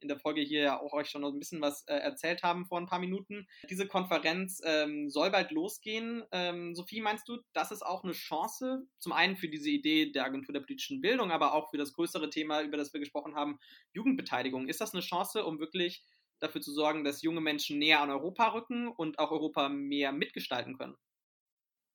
[0.00, 2.78] in der Folge hier ja auch euch schon ein bisschen was äh, erzählt haben vor
[2.78, 3.46] ein paar Minuten.
[3.68, 6.24] Diese Konferenz ähm, soll bald losgehen.
[6.32, 10.24] Ähm, Sophie, meinst du, das ist auch eine Chance, zum einen für diese Idee der
[10.24, 13.58] Agentur der politischen Bildung, aber auch für das größere Thema, über das wir gesprochen haben,
[13.92, 14.68] Jugendbeteiligung.
[14.68, 16.04] Ist das eine Chance, um wirklich
[16.40, 20.76] dafür zu sorgen, dass junge Menschen näher an Europa rücken und auch Europa mehr mitgestalten
[20.76, 20.96] können?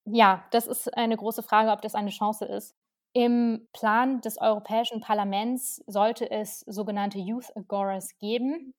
[0.06, 2.76] Ja, das ist eine große Frage, ob das eine Chance ist.
[3.18, 8.74] Im Plan des Europäischen Parlaments sollte es sogenannte Youth Agoras geben.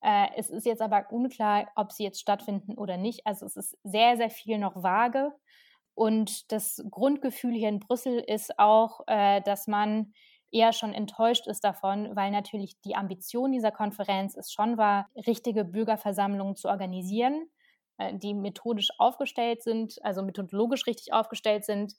[0.00, 3.26] Äh, es ist jetzt aber unklar, ob sie jetzt stattfinden oder nicht.
[3.26, 5.32] Also es ist sehr, sehr viel noch vage.
[5.96, 10.12] Und das Grundgefühl hier in Brüssel ist auch, äh, dass man
[10.52, 15.64] eher schon enttäuscht ist davon, weil natürlich die Ambition dieser Konferenz es schon war, richtige
[15.64, 17.50] Bürgerversammlungen zu organisieren,
[17.98, 21.94] äh, die methodisch aufgestellt sind, also methodologisch richtig aufgestellt sind,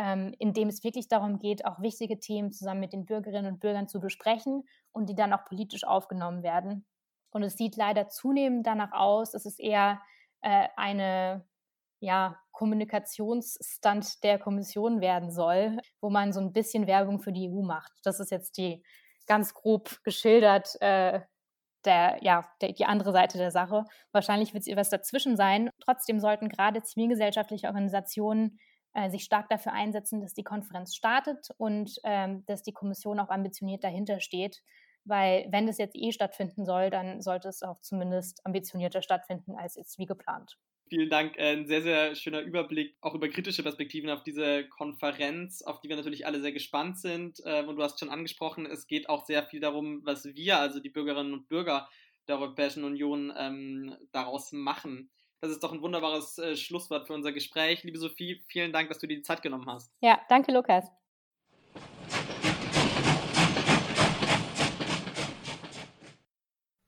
[0.00, 3.60] ähm, in dem es wirklich darum geht, auch wichtige Themen zusammen mit den Bürgerinnen und
[3.60, 6.86] Bürgern zu besprechen und die dann auch politisch aufgenommen werden.
[7.30, 10.00] Und es sieht leider zunehmend danach aus, dass es eher
[10.40, 11.44] äh, eine
[12.00, 17.60] ja, Kommunikationsstand der Kommission werden soll, wo man so ein bisschen Werbung für die EU
[17.60, 17.92] macht.
[18.02, 18.82] Das ist jetzt die
[19.26, 21.20] ganz grob geschildert äh,
[21.84, 23.84] der, ja, der, die andere Seite der Sache.
[24.12, 25.68] Wahrscheinlich wird es etwas dazwischen sein.
[25.78, 28.58] Trotzdem sollten gerade zivilgesellschaftliche Organisationen
[28.94, 33.28] äh, sich stark dafür einsetzen, dass die Konferenz startet und ähm, dass die Kommission auch
[33.28, 34.62] ambitioniert dahinter steht.
[35.04, 39.76] Weil wenn es jetzt eh stattfinden soll, dann sollte es auch zumindest ambitionierter stattfinden als
[39.76, 40.58] jetzt wie geplant.
[40.90, 41.36] Vielen Dank.
[41.38, 45.88] Äh, ein sehr, sehr schöner Überblick, auch über kritische Perspektiven auf diese Konferenz, auf die
[45.88, 47.40] wir natürlich alle sehr gespannt sind.
[47.44, 50.80] Äh, und du hast schon angesprochen, es geht auch sehr viel darum, was wir, also
[50.80, 51.88] die Bürgerinnen und Bürger
[52.26, 55.10] der Europäischen Union, ähm, daraus machen.
[55.42, 57.82] Das ist doch ein wunderbares äh, Schlusswort für unser Gespräch.
[57.82, 59.90] Liebe Sophie, vielen Dank, dass du dir die Zeit genommen hast.
[60.02, 60.84] Ja, danke, Lukas.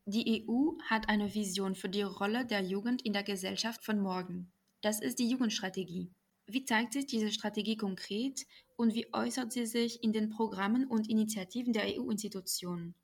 [0.04, 4.52] Die EU hat eine Vision für die Rolle der Jugend in der Gesellschaft von morgen.
[4.82, 6.12] Das ist die Jugendstrategie.
[6.46, 8.44] Wie zeigt sich diese Strategie konkret
[8.76, 12.94] und wie äußert sie sich in den Programmen und Initiativen der EU-Institutionen?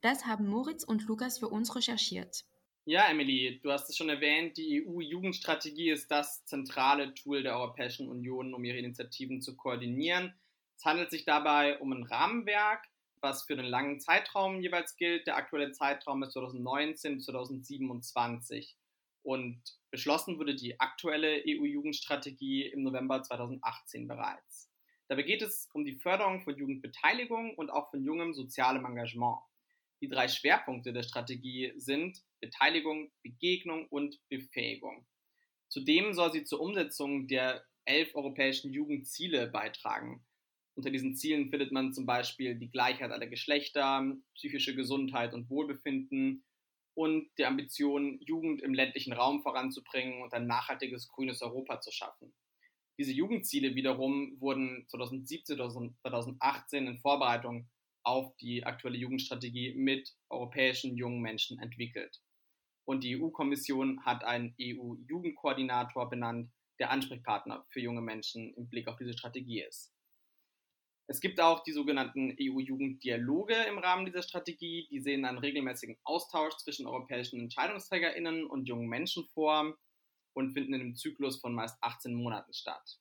[0.00, 2.46] Das haben Moritz und Lukas für uns recherchiert.
[2.86, 8.10] Ja, Emily, du hast es schon erwähnt, die EU-Jugendstrategie ist das zentrale Tool der Europäischen
[8.10, 10.34] Union, um ihre Initiativen zu koordinieren.
[10.76, 12.86] Es handelt sich dabei um ein Rahmenwerk,
[13.22, 15.26] was für einen langen Zeitraum jeweils gilt.
[15.26, 18.76] Der aktuelle Zeitraum ist 2019 bis 2027.
[19.22, 24.70] Und beschlossen wurde die aktuelle EU-Jugendstrategie im November 2018 bereits.
[25.08, 29.38] Dabei geht es um die Förderung von Jugendbeteiligung und auch von jungem sozialem Engagement.
[30.02, 35.06] Die drei Schwerpunkte der Strategie sind Beteiligung, Begegnung und Befähigung.
[35.68, 40.24] Zudem soll sie zur Umsetzung der elf europäischen Jugendziele beitragen.
[40.76, 46.44] Unter diesen Zielen findet man zum Beispiel die Gleichheit aller Geschlechter, psychische Gesundheit und Wohlbefinden
[46.94, 52.34] und die Ambition, Jugend im ländlichen Raum voranzubringen und ein nachhaltiges grünes Europa zu schaffen.
[52.98, 57.68] Diese Jugendziele wiederum wurden 2017, 2018 in Vorbereitung
[58.04, 62.20] auf die aktuelle Jugendstrategie mit europäischen jungen Menschen entwickelt.
[62.84, 68.96] Und die EU-Kommission hat einen EU-Jugendkoordinator benannt, der Ansprechpartner für junge Menschen im Blick auf
[68.96, 69.94] diese Strategie ist.
[71.06, 74.88] Es gibt auch die sogenannten EU-Jugenddialoge im Rahmen dieser Strategie.
[74.90, 79.76] Die sehen einen regelmäßigen Austausch zwischen europäischen EntscheidungsträgerInnen und jungen Menschen vor
[80.32, 82.98] und finden in einem Zyklus von meist 18 Monaten statt.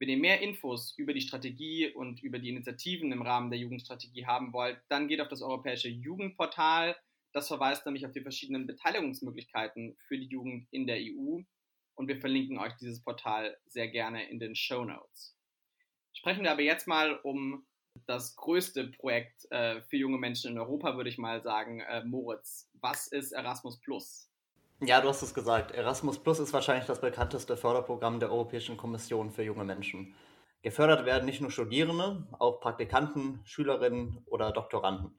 [0.00, 4.26] Wenn ihr mehr Infos über die Strategie und über die Initiativen im Rahmen der Jugendstrategie
[4.26, 6.96] haben wollt, dann geht auf das Europäische Jugendportal.
[7.34, 11.40] Das verweist nämlich auf die verschiedenen Beteiligungsmöglichkeiten für die Jugend in der EU.
[11.96, 15.36] Und wir verlinken euch dieses Portal sehr gerne in den Show Notes.
[16.12, 17.66] Sprechen wir aber jetzt mal um
[18.06, 21.80] das größte Projekt äh, für junge Menschen in Europa, würde ich mal sagen.
[21.80, 24.30] Äh, Moritz, was ist Erasmus Plus?
[24.80, 25.72] Ja, du hast es gesagt.
[25.72, 30.14] Erasmus Plus ist wahrscheinlich das bekannteste Förderprogramm der Europäischen Kommission für junge Menschen.
[30.62, 35.18] Gefördert werden nicht nur Studierende, auch Praktikanten, Schülerinnen oder Doktoranden.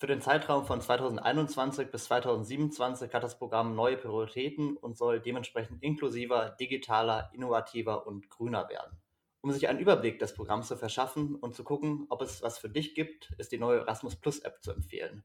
[0.00, 5.82] Für den Zeitraum von 2021 bis 2027 hat das Programm neue Prioritäten und soll dementsprechend
[5.82, 8.96] inklusiver, digitaler, innovativer und grüner werden.
[9.42, 12.70] Um sich einen Überblick des Programms zu verschaffen und zu gucken, ob es was für
[12.70, 15.22] dich gibt, ist die neue Erasmus Plus App zu empfehlen.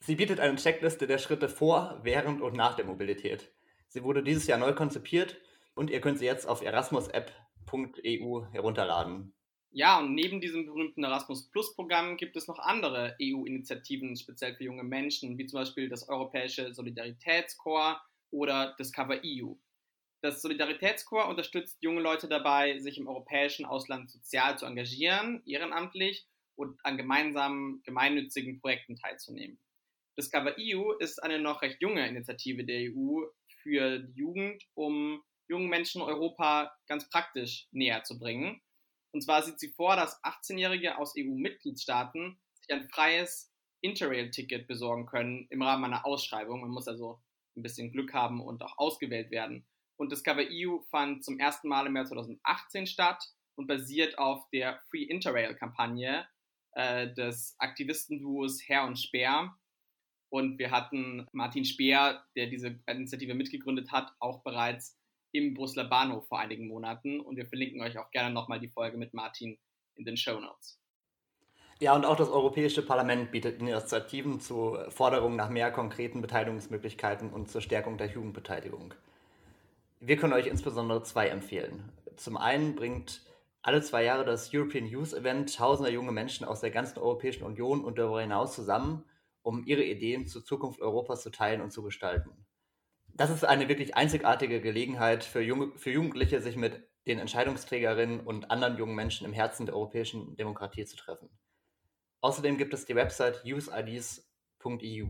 [0.00, 3.50] Sie bietet eine Checkliste der Schritte vor, während und nach der Mobilität.
[3.86, 5.38] Sie wurde dieses Jahr neu konzipiert
[5.74, 9.32] und ihr könnt sie jetzt auf erasmusapp.eu herunterladen.
[9.70, 14.64] Ja, und neben diesem berühmten Erasmus Plus Programm gibt es noch andere EU-Initiativen speziell für
[14.64, 18.00] junge Menschen, wie zum Beispiel das Europäische Solidaritätskorps
[18.30, 19.54] oder Discover EU.
[20.22, 26.26] Das Solidaritätskorps unterstützt junge Leute dabei, sich im europäischen Ausland sozial zu engagieren, ehrenamtlich
[26.56, 29.60] und an gemeinsamen gemeinnützigen Projekten teilzunehmen.
[30.18, 33.26] Discover EU ist eine noch recht junge Initiative der EU
[33.62, 38.60] für die Jugend, um jungen Menschen Europa ganz praktisch näher zu bringen.
[39.12, 45.46] Und zwar sieht sie vor, dass 18-Jährige aus EU-Mitgliedstaaten sich ein freies Interrail-Ticket besorgen können
[45.50, 46.60] im Rahmen einer Ausschreibung.
[46.60, 47.20] Man muss also
[47.56, 49.66] ein bisschen Glück haben und auch ausgewählt werden.
[49.96, 53.22] Und Discover EU fand zum ersten Mal im Jahr 2018 statt
[53.56, 56.26] und basiert auf der Free Interrail-Kampagne
[56.72, 59.56] äh, des Aktivistenduos Herr und Speer.
[60.30, 64.96] Und wir hatten Martin Speer, der diese Initiative mitgegründet hat, auch bereits
[65.32, 67.20] im Brüsseler Bahnhof vor einigen Monaten.
[67.20, 69.58] Und wir verlinken euch auch gerne nochmal die Folge mit Martin
[69.96, 70.80] in den Show Notes.
[71.80, 77.50] Ja, und auch das Europäische Parlament bietet Initiativen zur Forderung nach mehr konkreten Beteiligungsmöglichkeiten und
[77.50, 78.94] zur Stärkung der Jugendbeteiligung.
[80.00, 81.92] Wir können euch insbesondere zwei empfehlen.
[82.16, 83.22] Zum einen bringt
[83.62, 87.84] alle zwei Jahre das European Youth Event tausende junge Menschen aus der ganzen Europäischen Union
[87.84, 89.04] und darüber hinaus zusammen,
[89.42, 92.47] um ihre Ideen zur Zukunft Europas zu teilen und zu gestalten.
[93.18, 98.52] Das ist eine wirklich einzigartige Gelegenheit für, Junge, für Jugendliche, sich mit den Entscheidungsträgerinnen und
[98.52, 101.28] anderen jungen Menschen im Herzen der europäischen Demokratie zu treffen.
[102.20, 105.08] Außerdem gibt es die Website useids.eu.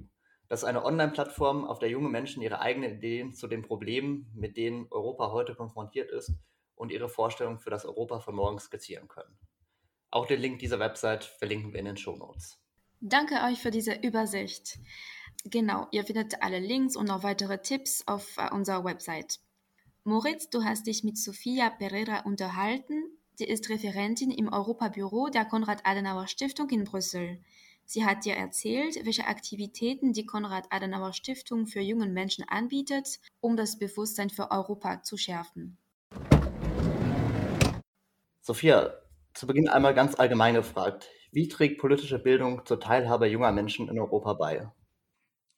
[0.49, 4.57] Das ist eine Online-Plattform, auf der junge Menschen ihre eigenen Ideen zu den Problemen, mit
[4.57, 6.33] denen Europa heute konfrontiert ist,
[6.77, 9.37] und ihre Vorstellungen für das Europa von morgen skizzieren können.
[10.11, 12.59] Auch den Link dieser Website verlinken wir in den Show Notes.
[13.01, 14.79] Danke euch für diese Übersicht.
[15.45, 19.39] Genau, ihr findet alle Links und noch weitere Tipps auf äh, unserer Website.
[20.05, 23.05] Moritz, du hast dich mit Sofia Pereira unterhalten.
[23.35, 27.39] Sie ist Referentin im Europabüro der Konrad-Adenauer-Stiftung in Brüssel.
[27.85, 34.29] Sie hat dir erzählt, welche Aktivitäten die Konrad-Adenauer-Stiftung für junge Menschen anbietet, um das Bewusstsein
[34.29, 35.79] für Europa zu schärfen.
[38.41, 38.93] Sophia,
[39.35, 41.09] zu Beginn einmal ganz allgemein gefragt.
[41.31, 44.69] Wie trägt politische Bildung zur Teilhabe junger Menschen in Europa bei?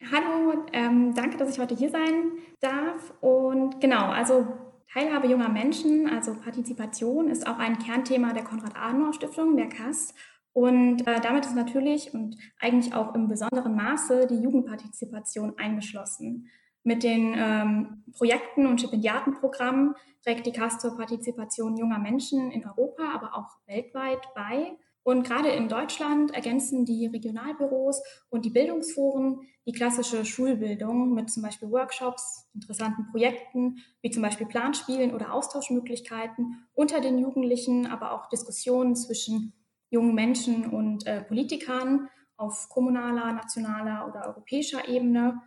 [0.09, 3.13] Hallo, ähm, danke, dass ich heute hier sein darf.
[3.21, 4.47] Und genau, also
[4.91, 10.15] Teilhabe junger Menschen, also Partizipation, ist auch ein Kernthema der Konrad-Adenauer-Stiftung, der KAST.
[10.53, 16.49] Und äh, damit ist natürlich und eigentlich auch im besonderen Maße die Jugendpartizipation eingeschlossen.
[16.83, 23.05] Mit den ähm, Projekten und Stipendiatenprogrammen trägt die KAST zur Partizipation junger Menschen in Europa,
[23.15, 24.73] aber auch weltweit bei.
[25.03, 31.43] Und gerade in Deutschland ergänzen die Regionalbüros und die Bildungsforen die klassische Schulbildung mit zum
[31.43, 38.29] Beispiel Workshops, interessanten Projekten wie zum Beispiel Planspielen oder Austauschmöglichkeiten unter den Jugendlichen, aber auch
[38.29, 39.55] Diskussionen zwischen
[39.91, 45.41] jungen Menschen und äh, Politikern auf kommunaler, nationaler oder europäischer Ebene.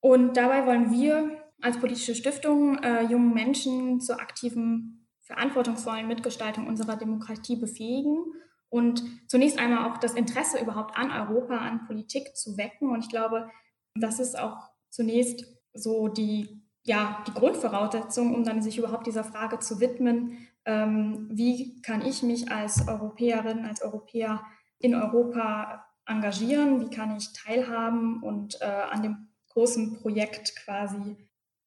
[0.00, 6.96] Und dabei wollen wir als politische Stiftung äh, jungen Menschen zur aktiven, verantwortungsvollen Mitgestaltung unserer
[6.96, 8.18] Demokratie befähigen
[8.74, 12.90] und zunächst einmal auch das Interesse überhaupt an Europa, an Politik zu wecken.
[12.90, 13.48] Und ich glaube,
[13.94, 19.60] das ist auch zunächst so die, ja, die Grundvoraussetzung, um dann sich überhaupt dieser Frage
[19.60, 24.42] zu widmen, ähm, wie kann ich mich als Europäerin, als Europäer
[24.80, 31.16] in Europa engagieren, wie kann ich teilhaben und äh, an dem großen Projekt quasi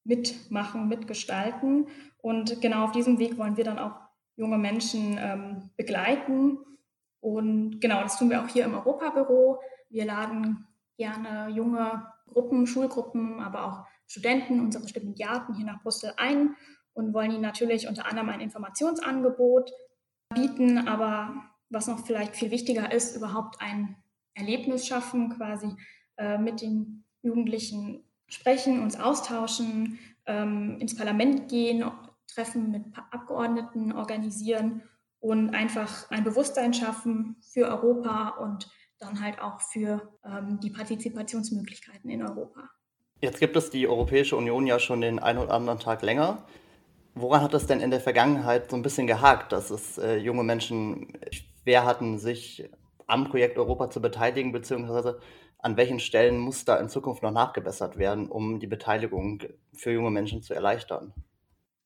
[0.03, 1.87] mitmachen, mitgestalten.
[2.17, 3.95] Und genau auf diesem Weg wollen wir dann auch
[4.35, 6.57] junge Menschen ähm, begleiten
[7.27, 9.59] und genau, das tun wir auch hier im Europabüro.
[9.89, 10.65] Wir laden
[10.97, 16.55] gerne junge Gruppen, Schulgruppen, aber auch Studenten, unsere Stipendiaten hier nach Brüssel ein
[16.93, 19.73] und wollen ihnen natürlich unter anderem ein Informationsangebot
[20.33, 23.97] bieten, aber was noch vielleicht viel wichtiger ist, überhaupt ein
[24.33, 25.75] Erlebnis schaffen, quasi
[26.15, 31.83] äh, mit den Jugendlichen sprechen, uns austauschen, ähm, ins Parlament gehen,
[32.27, 34.81] Treffen mit Abgeordneten organisieren
[35.19, 42.09] und einfach ein Bewusstsein schaffen für Europa und dann halt auch für ähm, die Partizipationsmöglichkeiten
[42.09, 42.69] in Europa.
[43.21, 46.45] Jetzt gibt es die Europäische Union ja schon den einen oder anderen Tag länger.
[47.15, 50.43] Woran hat es denn in der Vergangenheit so ein bisschen gehakt, dass es äh, junge
[50.43, 52.69] Menschen schwer hatten, sich
[53.07, 55.19] am Projekt Europa zu beteiligen, beziehungsweise
[55.59, 59.41] an welchen Stellen muss da in Zukunft noch nachgebessert werden, um die Beteiligung
[59.73, 61.13] für junge Menschen zu erleichtern?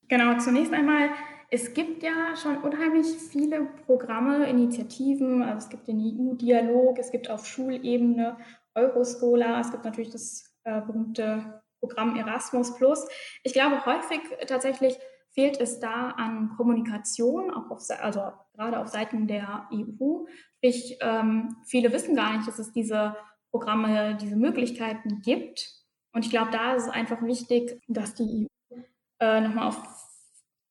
[0.08, 1.10] Genau, zunächst einmal
[1.54, 5.42] es gibt ja schon unheimlich viele Programme, Initiativen.
[5.42, 8.38] Also es gibt den EU-Dialog, es gibt auf Schulebene
[8.74, 13.06] Euroscola, es gibt natürlich das äh, berühmte Programm Erasmus Plus.
[13.42, 14.96] Ich glaube, häufig tatsächlich
[15.34, 20.24] fehlt es da an Kommunikation, auch auf, also gerade auf Seiten der EU.
[20.56, 23.14] Sprich, ähm, viele wissen gar nicht, dass es diese
[23.50, 25.68] Programme, diese Möglichkeiten gibt.
[26.14, 28.78] Und ich glaube, da ist es einfach wichtig, dass die EU
[29.20, 30.01] äh, nochmal auf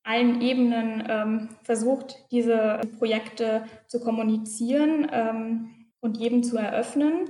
[0.03, 7.29] allen Ebenen ähm, versucht, diese Projekte zu kommunizieren ähm, und jedem zu eröffnen.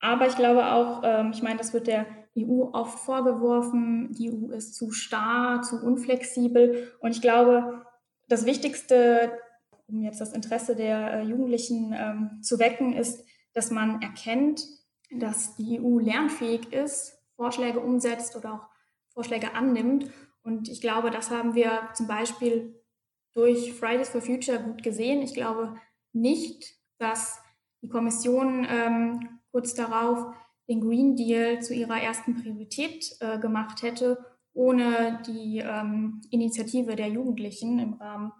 [0.00, 2.06] Aber ich glaube auch, ähm, ich meine, das wird der
[2.38, 6.92] EU oft vorgeworfen, die EU ist zu starr, zu unflexibel.
[7.00, 7.84] Und ich glaube,
[8.28, 9.38] das Wichtigste,
[9.86, 14.66] um jetzt das Interesse der äh, Jugendlichen ähm, zu wecken, ist, dass man erkennt,
[15.10, 18.66] dass die EU lernfähig ist, Vorschläge umsetzt oder auch
[19.12, 20.10] Vorschläge annimmt
[20.42, 22.82] und ich glaube, das haben wir zum Beispiel
[23.34, 25.22] durch Fridays for Future gut gesehen.
[25.22, 25.76] Ich glaube
[26.12, 27.40] nicht, dass
[27.82, 30.34] die Kommission ähm, kurz darauf
[30.68, 37.08] den Green Deal zu ihrer ersten Priorität äh, gemacht hätte, ohne die ähm, Initiative der
[37.08, 38.32] Jugendlichen im Rahmen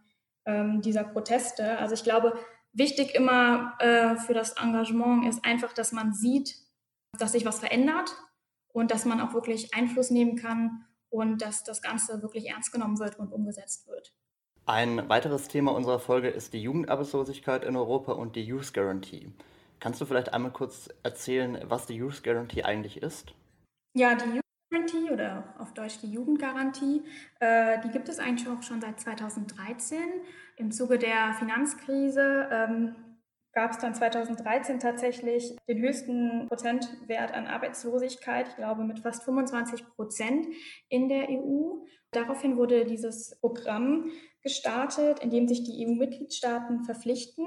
[0.45, 1.79] ähm, dieser Proteste.
[1.79, 2.39] Also ich glaube,
[2.73, 6.55] wichtig immer äh, für das Engagement ist einfach, dass man sieht,
[7.19, 8.15] dass sich was verändert
[8.69, 12.99] und dass man auch wirklich Einfluss nehmen kann und dass das Ganze wirklich ernst genommen
[12.99, 14.13] wird und umgesetzt wird.
[14.65, 19.31] Ein weiteres Thema unserer Folge ist die Jugendarbeitslosigkeit in Europa und die Youth Guarantee.
[19.79, 23.35] Kannst du vielleicht einmal kurz erzählen, was die Youth Guarantee eigentlich ist?
[23.95, 27.03] Ja, die Youth Garantie oder auf Deutsch die Jugendgarantie.
[27.41, 29.99] Äh, die gibt es eigentlich auch schon seit 2013.
[30.57, 32.95] Im Zuge der Finanzkrise ähm,
[33.53, 39.87] gab es dann 2013 tatsächlich den höchsten Prozentwert an Arbeitslosigkeit, ich glaube mit fast 25
[39.95, 40.47] Prozent
[40.89, 41.85] in der EU.
[42.11, 44.11] Daraufhin wurde dieses Programm
[44.43, 47.47] gestartet, in dem sich die EU-Mitgliedstaaten verpflichten,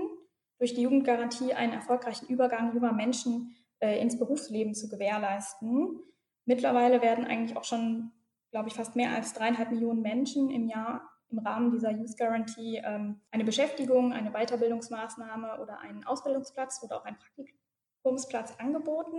[0.60, 6.00] durch die Jugendgarantie einen erfolgreichen Übergang junger Menschen äh, ins Berufsleben zu gewährleisten.
[6.46, 8.12] Mittlerweile werden eigentlich auch schon,
[8.52, 12.82] glaube ich, fast mehr als dreieinhalb Millionen Menschen im Jahr im Rahmen dieser Youth Guarantee
[12.84, 19.18] ähm, eine Beschäftigung, eine Weiterbildungsmaßnahme oder einen Ausbildungsplatz oder auch einen Praktikumsplatz angeboten.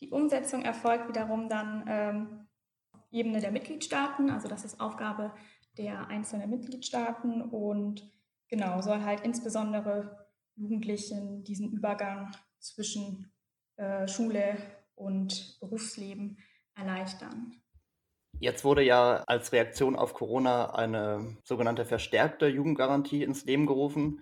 [0.00, 2.46] Die Umsetzung erfolgt wiederum dann ähm,
[2.92, 5.32] auf Ebene der Mitgliedstaaten, also das ist Aufgabe
[5.76, 8.10] der einzelnen Mitgliedstaaten und
[8.48, 10.26] genau soll halt insbesondere
[10.56, 12.30] Jugendlichen diesen Übergang
[12.60, 13.32] zwischen
[13.76, 14.56] äh, Schule
[14.94, 16.38] und Berufsleben
[16.74, 17.63] erleichtern.
[18.40, 24.20] Jetzt wurde ja als Reaktion auf Corona eine sogenannte verstärkte Jugendgarantie ins Leben gerufen.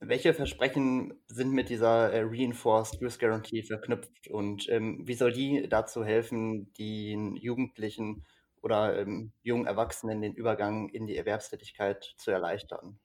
[0.00, 5.66] Welche Versprechen sind mit dieser äh, Reinforced Youth Guarantee verknüpft und ähm, wie soll die
[5.68, 8.24] dazu helfen, den Jugendlichen
[8.60, 12.98] oder ähm, jungen Erwachsenen den Übergang in die Erwerbstätigkeit zu erleichtern?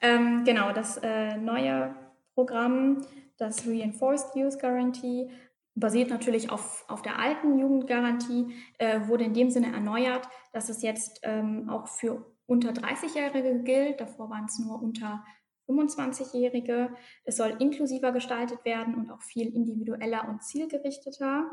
[0.00, 1.94] Ähm, genau, das äh, neue
[2.34, 3.06] Programm,
[3.38, 5.30] das Reinforced Youth Guarantee,
[5.74, 10.82] basiert natürlich auf, auf der alten Jugendgarantie, äh, wurde in dem Sinne erneuert, dass es
[10.82, 14.00] jetzt ähm, auch für unter 30-Jährige gilt.
[14.00, 15.24] Davor waren es nur unter
[15.68, 16.94] 25-Jährige.
[17.24, 21.50] Es soll inklusiver gestaltet werden und auch viel individueller und zielgerichteter.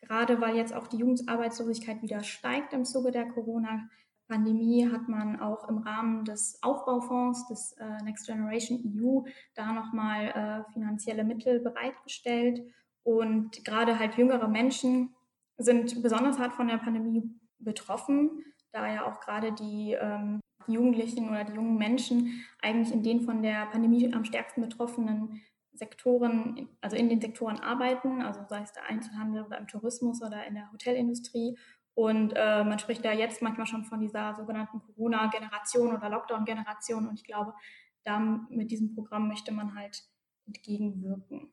[0.00, 5.68] Gerade weil jetzt auch die Jugendarbeitslosigkeit wieder steigt im Zuge der Corona-Pandemie, hat man auch
[5.68, 9.22] im Rahmen des Aufbaufonds des äh, Next Generation EU
[9.54, 12.62] da nochmal äh, finanzielle Mittel bereitgestellt
[13.06, 15.14] und gerade halt jüngere Menschen
[15.58, 17.22] sind besonders hart von der Pandemie
[17.60, 23.20] betroffen, da ja auch gerade die, ähm, Jugendlichen oder die jungen Menschen eigentlich in den
[23.20, 25.40] von der Pandemie am stärksten betroffenen
[25.72, 30.44] Sektoren, also in den Sektoren arbeiten, also sei es der Einzelhandel oder im Tourismus oder
[30.44, 31.56] in der Hotelindustrie.
[31.94, 37.06] Und äh, man spricht da jetzt manchmal schon von dieser sogenannten Corona-Generation oder Lockdown-Generation.
[37.06, 37.54] Und ich glaube,
[38.02, 40.02] da mit diesem Programm möchte man halt
[40.46, 41.52] entgegenwirken.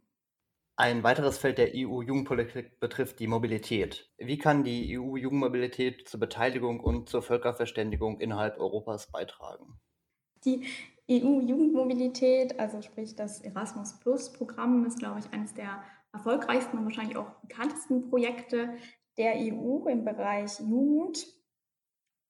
[0.84, 4.12] Ein weiteres Feld der EU-Jugendpolitik betrifft die Mobilität.
[4.18, 9.80] Wie kann die EU-Jugendmobilität zur Beteiligung und zur Völkerverständigung innerhalb Europas beitragen?
[10.44, 10.68] Die
[11.10, 17.32] EU-Jugendmobilität, also sprich das Erasmus Plus-Programm, ist, glaube ich, eines der erfolgreichsten und wahrscheinlich auch
[17.48, 18.74] bekanntesten Projekte
[19.18, 21.26] der EU im Bereich Jugend.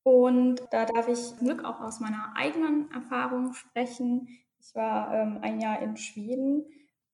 [0.04, 4.28] Und da darf ich Glück auch aus meiner eigenen Erfahrung sprechen.
[4.60, 6.68] Ich war ähm, ein Jahr in Schweden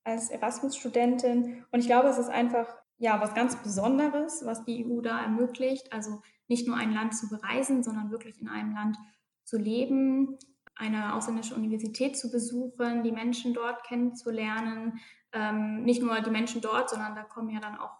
[0.10, 1.66] als Erasmus-Studentin.
[1.72, 2.68] Und ich glaube, es ist einfach
[2.98, 5.94] ja was ganz Besonderes, was die EU da ermöglicht.
[5.94, 8.98] Also nicht nur ein Land zu bereisen, sondern wirklich in einem Land
[9.44, 10.38] zu leben,
[10.76, 15.00] eine ausländische Universität zu besuchen, die Menschen dort kennenzulernen.
[15.32, 17.96] Ähm, nicht nur die Menschen dort, sondern da kommen ja dann auch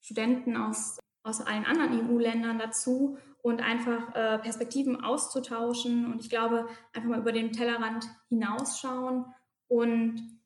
[0.00, 6.12] Studenten aus, aus allen anderen EU-Ländern dazu und einfach äh, Perspektiven auszutauschen.
[6.12, 9.26] Und ich glaube, einfach mal über den Tellerrand hinausschauen
[9.68, 10.40] und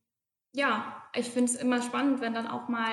[0.55, 2.93] ja, ich finde es immer spannend, wenn dann auch mal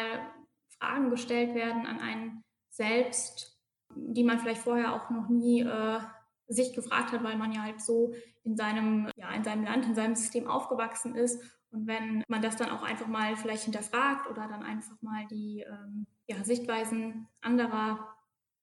[0.79, 3.59] Fragen gestellt werden an einen selbst,
[3.95, 5.99] die man vielleicht vorher auch noch nie äh,
[6.47, 9.95] sich gefragt hat, weil man ja halt so in seinem, ja, in seinem Land, in
[9.95, 11.41] seinem System aufgewachsen ist.
[11.71, 15.65] Und wenn man das dann auch einfach mal vielleicht hinterfragt oder dann einfach mal die
[15.67, 18.13] ähm, ja, Sichtweisen anderer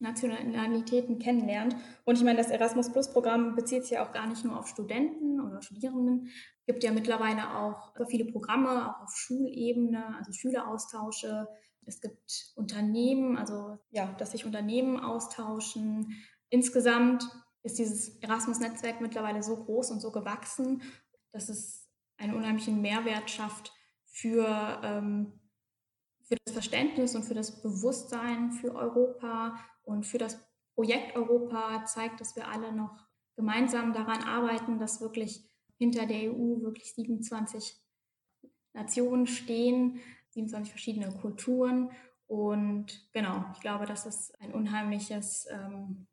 [0.01, 1.77] Nationalitäten kennenlernt.
[2.05, 4.69] Und ich meine, das Erasmus Plus Programm bezieht sich ja auch gar nicht nur auf
[4.69, 6.31] Studenten oder Studierenden.
[6.61, 11.49] Es gibt ja mittlerweile auch viele Programme, auch auf Schulebene, also Schüleraustausche.
[11.85, 16.15] Es gibt Unternehmen, also ja, dass sich Unternehmen austauschen.
[16.49, 17.29] Insgesamt
[17.63, 20.83] ist dieses Erasmus-Netzwerk mittlerweile so groß und so gewachsen,
[21.33, 23.73] dass es einen unheimlichen Mehrwert schafft
[24.05, 25.33] für ähm,
[26.29, 29.59] für das Verständnis und für das Bewusstsein für Europa
[29.89, 30.39] und für das
[30.75, 33.05] Projekt Europa zeigt, dass wir alle noch
[33.37, 37.75] gemeinsam daran arbeiten, dass wirklich hinter der EU wirklich 27
[38.75, 41.91] Nationen stehen, 27 verschiedene Kulturen.
[42.27, 46.07] Und genau, ich glaube, das ist ein unheimliches, ähm,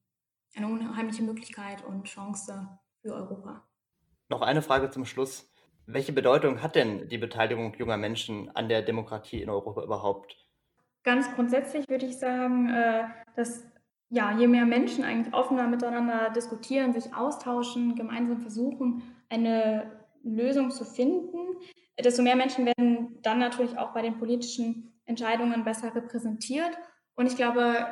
[0.56, 3.68] eine unheimliche Möglichkeit und Chance für Europa.
[4.30, 5.52] Noch eine Frage zum Schluss.
[5.86, 10.45] Welche Bedeutung hat denn die Beteiligung junger Menschen an der Demokratie in Europa überhaupt?
[11.06, 13.04] Ganz grundsätzlich würde ich sagen, äh,
[13.36, 13.64] dass
[14.10, 19.92] ja, je mehr Menschen eigentlich offener miteinander diskutieren, sich austauschen, gemeinsam versuchen, eine
[20.24, 21.38] Lösung zu finden,
[22.04, 26.72] desto mehr Menschen werden dann natürlich auch bei den politischen Entscheidungen besser repräsentiert.
[27.16, 27.88] Und ich glaube,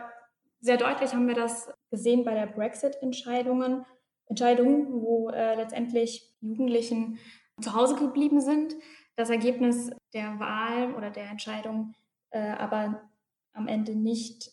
[0.65, 3.85] Sehr deutlich haben wir das gesehen bei der Brexit-Entscheidungen,
[4.27, 7.19] Entscheidung, wo äh, letztendlich Jugendlichen
[7.59, 8.73] zu Hause geblieben sind.
[9.17, 11.93] Das Ergebnis der Wahl oder der Entscheidung
[12.39, 13.09] aber
[13.53, 14.51] am Ende nicht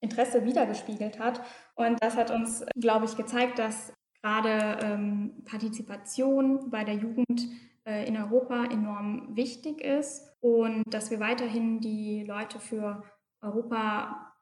[0.00, 1.40] Interesse wiedergespiegelt hat.
[1.74, 7.48] Und das hat uns, glaube ich, gezeigt, dass gerade ähm, Partizipation bei der Jugend
[7.86, 13.02] äh, in Europa enorm wichtig ist und dass wir weiterhin die Leute für
[13.42, 14.34] Europa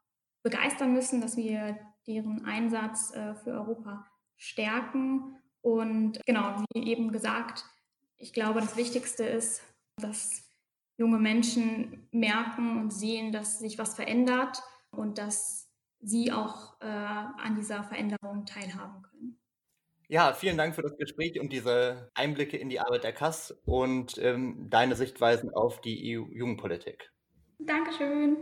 [0.43, 4.07] begeistern müssen, dass wir deren Einsatz äh, für Europa
[4.37, 5.37] stärken.
[5.61, 7.65] Und genau, wie eben gesagt,
[8.19, 9.63] ich glaube, das Wichtigste ist,
[10.01, 10.52] dass
[10.97, 15.71] junge Menschen merken und sehen, dass sich was verändert und dass
[16.01, 19.39] sie auch äh, an dieser Veränderung teilhaben können.
[20.09, 24.19] Ja, vielen Dank für das Gespräch und diese Einblicke in die Arbeit der KAS und
[24.19, 27.11] ähm, deine Sichtweisen auf die EU-Jugendpolitik.
[27.59, 28.37] Dankeschön.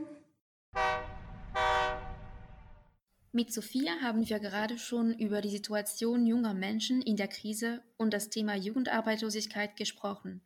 [3.33, 8.13] Mit Sophia haben wir gerade schon über die Situation junger Menschen in der Krise und
[8.13, 10.43] das Thema Jugendarbeitslosigkeit gesprochen.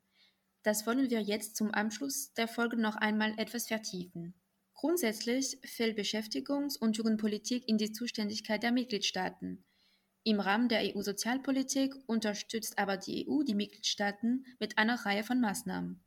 [0.65, 4.33] Das wollen wir jetzt zum Abschluss der Folge noch einmal etwas vertiefen.
[4.73, 9.63] Grundsätzlich fällt Beschäftigungs- und Jugendpolitik in die Zuständigkeit der Mitgliedstaaten.
[10.23, 16.03] Im Rahmen der EU-Sozialpolitik unterstützt aber die EU die Mitgliedstaaten mit einer Reihe von Maßnahmen.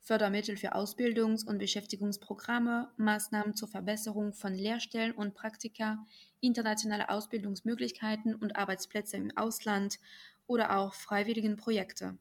[0.00, 6.04] Fördermittel für Ausbildungs- und Beschäftigungsprogramme, Maßnahmen zur Verbesserung von Lehrstellen und Praktika,
[6.40, 10.00] internationale Ausbildungsmöglichkeiten und Arbeitsplätze im Ausland
[10.48, 12.18] oder auch freiwilligen Projekte.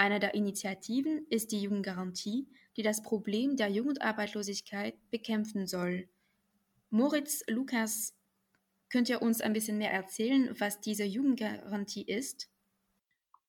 [0.00, 2.48] Eine der Initiativen ist die Jugendgarantie,
[2.78, 6.08] die das Problem der Jugendarbeitslosigkeit bekämpfen soll.
[6.88, 8.16] Moritz Lukas,
[8.88, 12.50] könnt ihr uns ein bisschen mehr erzählen, was diese Jugendgarantie ist?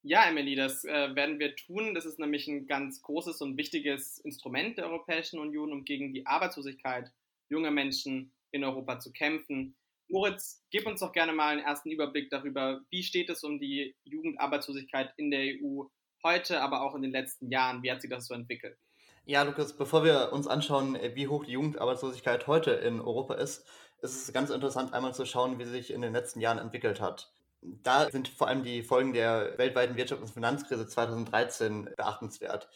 [0.04, 1.96] Ja, Emily, das äh, werden wir tun.
[1.96, 6.28] Das ist nämlich ein ganz großes und wichtiges Instrument der Europäischen Union, um gegen die
[6.28, 7.14] Arbeitslosigkeit
[7.48, 9.78] junger Menschen in Europa zu kämpfen.
[10.10, 13.96] Moritz, gib uns doch gerne mal einen ersten Überblick darüber, wie steht es um die
[14.04, 15.86] Jugendarbeitslosigkeit in der EU
[16.24, 17.84] heute, aber auch in den letzten Jahren?
[17.84, 18.78] Wie hat sich das so entwickelt?
[19.26, 23.66] Ja, Lukas, bevor wir uns anschauen, wie hoch die Jugendarbeitslosigkeit heute in Europa ist,
[24.02, 27.00] ist es ganz interessant, einmal zu schauen, wie sie sich in den letzten Jahren entwickelt
[27.00, 27.32] hat.
[27.62, 32.68] Da sind vor allem die Folgen der weltweiten Wirtschafts- und Finanzkrise 2013 beachtenswert.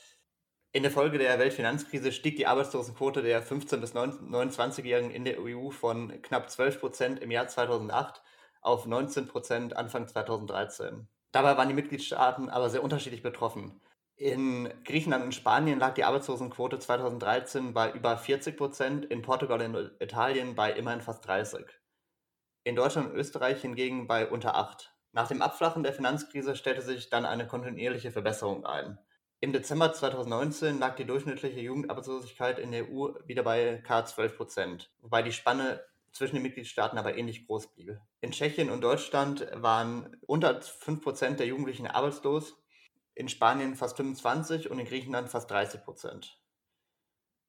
[0.72, 5.72] In der Folge der Weltfinanzkrise stieg die Arbeitslosenquote der 15- bis 29-Jährigen in der EU
[5.72, 8.22] von knapp 12 Prozent im Jahr 2008
[8.62, 11.08] auf 19 Prozent Anfang 2013.
[11.36, 13.82] Dabei waren die Mitgliedstaaten aber sehr unterschiedlich betroffen.
[14.16, 19.92] In Griechenland und Spanien lag die Arbeitslosenquote 2013 bei über 40 Prozent, in Portugal und
[20.00, 21.66] Italien bei immerhin fast 30.
[22.64, 24.96] In Deutschland und Österreich hingegen bei unter 8.
[25.12, 28.98] Nach dem Abflachen der Finanzkrise stellte sich dann eine kontinuierliche Verbesserung ein.
[29.42, 34.90] Im Dezember 2019 lag die durchschnittliche Jugendarbeitslosigkeit in der EU wieder bei K 12 Prozent,
[35.02, 35.82] wobei die Spanne
[36.16, 38.02] zwischen den Mitgliedstaaten aber ähnlich groß bliebe.
[38.22, 42.56] In Tschechien und Deutschland waren unter 5 Prozent der Jugendlichen arbeitslos,
[43.14, 46.42] in Spanien fast 25 und in Griechenland fast 30 Prozent.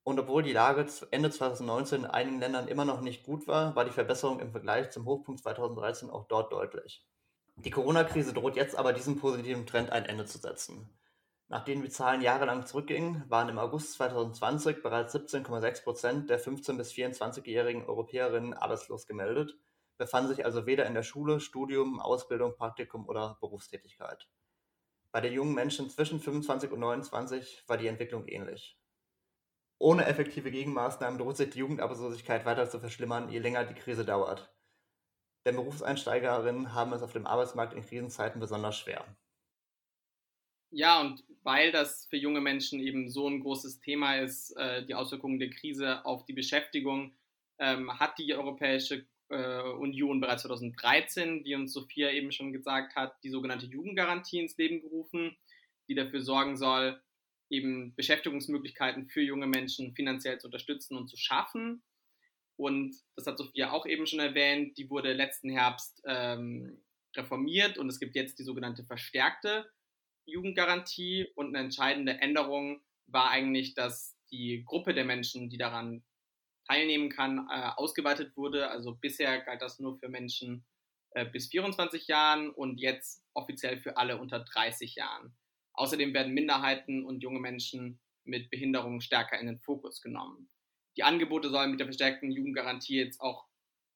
[0.03, 3.85] Und obwohl die Lage Ende 2019 in einigen Ländern immer noch nicht gut war, war
[3.85, 7.05] die Verbesserung im Vergleich zum Hochpunkt 2013 auch dort deutlich.
[7.57, 10.91] Die Corona-Krise droht jetzt aber diesem positiven Trend ein Ende zu setzen.
[11.49, 16.93] Nachdem die Zahlen jahrelang zurückgingen, waren im August 2020 bereits 17,6 Prozent der 15- bis
[16.93, 19.57] 24-jährigen Europäerinnen arbeitslos gemeldet,
[19.97, 24.29] befanden sich also weder in der Schule, Studium, Ausbildung, Praktikum oder Berufstätigkeit.
[25.13, 28.79] Bei den jungen Menschen zwischen 25 und 29 war die Entwicklung ähnlich.
[29.79, 34.53] Ohne effektive Gegenmaßnahmen droht sich die Jugendarbeitslosigkeit weiter zu verschlimmern, je länger die Krise dauert.
[35.45, 39.05] Denn Berufseinsteigerinnen haben es auf dem Arbeitsmarkt in Krisenzeiten besonders schwer.
[40.77, 44.95] Ja, und weil das für junge Menschen eben so ein großes Thema ist, äh, die
[44.95, 47.15] Auswirkungen der Krise auf die Beschäftigung,
[47.59, 53.17] ähm, hat die Europäische äh, Union bereits 2013, wie uns Sophia eben schon gesagt hat,
[53.25, 55.35] die sogenannte Jugendgarantie ins Leben gerufen,
[55.89, 57.01] die dafür sorgen soll,
[57.49, 61.83] eben Beschäftigungsmöglichkeiten für junge Menschen finanziell zu unterstützen und zu schaffen.
[62.57, 66.83] Und das hat Sophia auch eben schon erwähnt, die wurde letzten Herbst ähm,
[67.17, 69.65] reformiert und es gibt jetzt die sogenannte verstärkte
[70.27, 71.29] Jugendgarantie.
[71.35, 76.05] Und eine entscheidende Änderung war eigentlich, dass die Gruppe der Menschen, die daran
[76.67, 78.69] teilnehmen kann, äh, ausgeweitet wurde.
[78.69, 80.67] Also bisher galt das nur für Menschen
[81.11, 85.37] äh, bis 24 Jahren und jetzt offiziell für alle unter 30 Jahren.
[85.75, 90.51] Außerdem werden Minderheiten und junge Menschen mit Behinderungen stärker in den Fokus genommen.
[90.97, 93.47] Die Angebote sollen mit der verstärkten Jugendgarantie jetzt auch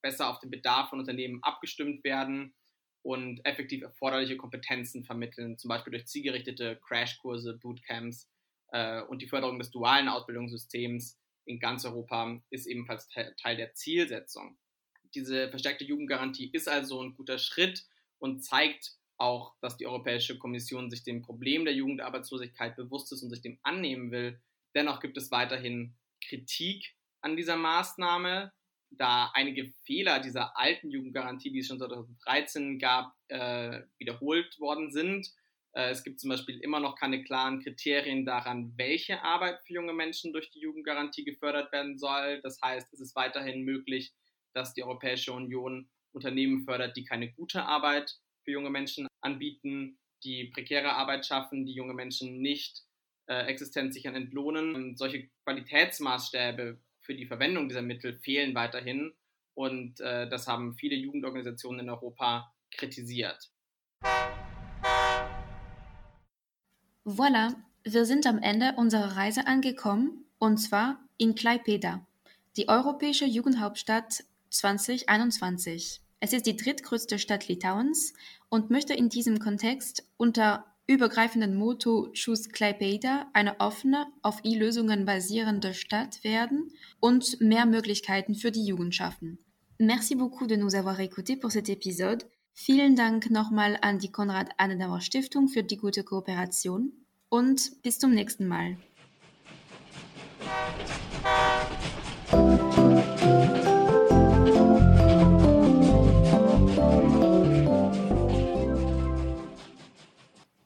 [0.02, 2.54] besser auf den Bedarf von Unternehmen abgestimmt werden
[3.02, 8.28] und effektiv erforderliche Kompetenzen vermitteln, zum Beispiel durch zielgerichtete Crashkurse, Bootcamps
[8.72, 14.58] äh, und die Förderung des dualen Ausbildungssystems in ganz Europa ist ebenfalls Teil der Zielsetzung.
[15.14, 17.86] Diese verstärkte Jugendgarantie ist also ein guter Schritt
[18.18, 23.30] und zeigt auch, dass die Europäische Kommission sich dem Problem der Jugendarbeitslosigkeit bewusst ist und
[23.30, 24.40] sich dem annehmen will.
[24.74, 25.94] Dennoch gibt es weiterhin
[26.24, 28.52] Kritik an dieser Maßnahme,
[28.90, 35.28] da einige Fehler dieser alten Jugendgarantie, die es schon 2013 gab, äh, wiederholt worden sind.
[35.72, 39.92] Äh, es gibt zum Beispiel immer noch keine klaren Kriterien daran, welche Arbeit für junge
[39.92, 42.40] Menschen durch die Jugendgarantie gefördert werden soll.
[42.42, 44.12] Das heißt, es ist weiterhin möglich,
[44.52, 50.46] dass die Europäische Union Unternehmen fördert, die keine gute Arbeit für junge Menschen anbieten, die
[50.46, 52.82] prekäre Arbeit schaffen, die junge Menschen nicht
[53.26, 54.74] äh, existenzsichern entlohnen.
[54.74, 56.80] Und solche Qualitätsmaßstäbe
[57.10, 59.12] für die Verwendung dieser Mittel fehlen weiterhin
[59.54, 63.50] und äh, das haben viele Jugendorganisationen in Europa kritisiert.
[67.04, 72.06] Voilà, wir sind am Ende unserer Reise angekommen und zwar in Klaipeda,
[72.56, 76.02] die europäische Jugendhauptstadt 2021.
[76.20, 78.14] Es ist die drittgrößte Stadt Litauens
[78.50, 85.72] und möchte in diesem Kontext unter übergreifenden Motto Choose Klaipeda eine offene, auf E-Lösungen basierende
[85.72, 89.38] Stadt werden und mehr Möglichkeiten für die Jugend schaffen.
[89.78, 92.26] Merci beaucoup de nous avoir écoutés pour cet épisode.
[92.52, 96.92] Vielen Dank nochmal an die Konrad-Adenauer-Stiftung für die gute Kooperation
[97.28, 98.76] und bis zum nächsten Mal.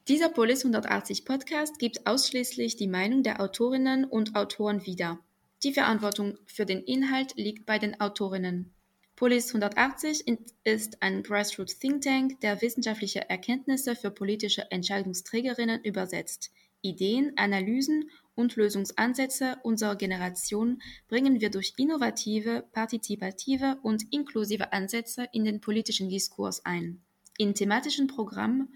[0.07, 5.17] Dieser Polis 180 Podcast gibt ausschließlich die Meinung der Autorinnen und Autoren wieder.
[5.63, 8.71] Die Verantwortung für den Inhalt liegt bei den Autorinnen.
[9.15, 10.25] Polis 180
[10.63, 16.51] ist ein Grassroots Think Tank, der wissenschaftliche Erkenntnisse für politische Entscheidungsträgerinnen übersetzt.
[16.83, 25.45] Ideen, Analysen und Lösungsansätze unserer Generation bringen wir durch innovative, partizipative und inklusive Ansätze in
[25.45, 27.01] den politischen Diskurs ein.
[27.39, 28.75] In thematischen Programmen